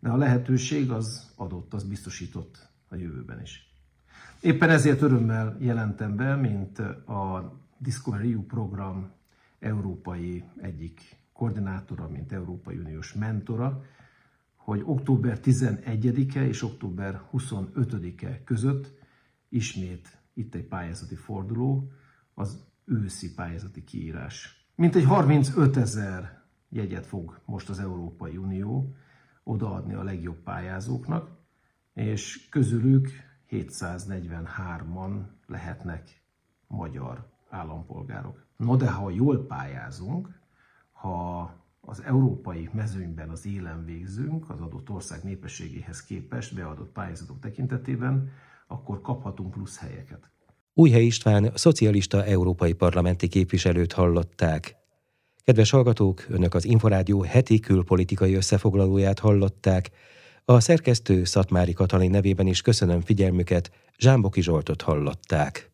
De 0.00 0.08
a 0.08 0.16
lehetőség 0.16 0.90
az 0.90 1.32
adott, 1.36 1.74
az 1.74 1.84
biztosított 1.84 2.68
a 2.88 2.94
jövőben 2.94 3.40
is. 3.40 3.74
Éppen 4.40 4.70
ezért 4.70 5.02
örömmel 5.02 5.56
jelentem 5.60 6.16
be, 6.16 6.34
mint 6.34 6.78
a 7.08 7.52
Discovery 7.78 8.32
EU 8.32 8.42
program 8.42 9.12
európai 9.58 10.44
egyik 10.60 11.16
koordinátora, 11.36 12.08
mint 12.08 12.32
Európai 12.32 12.78
Uniós 12.78 13.12
mentora, 13.12 13.82
hogy 14.56 14.82
október 14.84 15.38
11-e 15.42 16.46
és 16.46 16.62
október 16.62 17.22
25-e 17.32 18.44
között 18.44 18.92
ismét 19.48 20.18
itt 20.34 20.54
egy 20.54 20.64
pályázati 20.64 21.14
forduló, 21.14 21.90
az 22.34 22.64
őszi 22.84 23.34
pályázati 23.34 23.84
kiírás. 23.84 24.66
Mint 24.74 24.94
egy 24.94 25.04
35 25.04 25.76
ezer 25.76 26.42
jegyet 26.68 27.06
fog 27.06 27.40
most 27.44 27.68
az 27.68 27.78
Európai 27.78 28.36
Unió 28.36 28.94
odaadni 29.44 29.94
a 29.94 30.02
legjobb 30.02 30.42
pályázóknak, 30.42 31.30
és 31.94 32.48
közülük 32.48 33.08
743-an 33.50 35.22
lehetnek 35.46 36.22
magyar 36.66 37.30
állampolgárok. 37.50 38.46
No 38.56 38.76
de 38.76 38.90
ha 38.90 39.10
jól 39.10 39.46
pályázunk, 39.46 40.28
ha 41.06 41.54
az 41.80 42.02
európai 42.02 42.68
mezőnyben 42.72 43.28
az 43.28 43.46
élen 43.46 43.84
végzünk, 43.84 44.50
az 44.50 44.60
adott 44.60 44.90
ország 44.90 45.22
népességéhez 45.22 46.04
képest 46.04 46.54
beadott 46.54 46.92
pályázatok 46.92 47.40
tekintetében, 47.40 48.30
akkor 48.66 49.00
kaphatunk 49.00 49.50
plusz 49.50 49.78
helyeket. 49.78 50.30
Újhely 50.74 51.04
István, 51.04 51.50
szocialista 51.54 52.24
európai 52.24 52.72
parlamenti 52.72 53.28
képviselőt 53.28 53.92
hallották. 53.92 54.76
Kedves 55.44 55.70
hallgatók, 55.70 56.26
Önök 56.28 56.54
az 56.54 56.64
Inforádió 56.64 57.22
heti 57.22 57.60
külpolitikai 57.60 58.34
összefoglalóját 58.34 59.18
hallották. 59.18 59.90
A 60.44 60.60
szerkesztő 60.60 61.24
Szatmári 61.24 61.72
Katalin 61.72 62.10
nevében 62.10 62.46
is 62.46 62.60
köszönöm 62.60 63.00
figyelmüket, 63.00 63.70
Zsámboki 63.98 64.42
Zsoltot 64.42 64.82
hallották. 64.82 65.70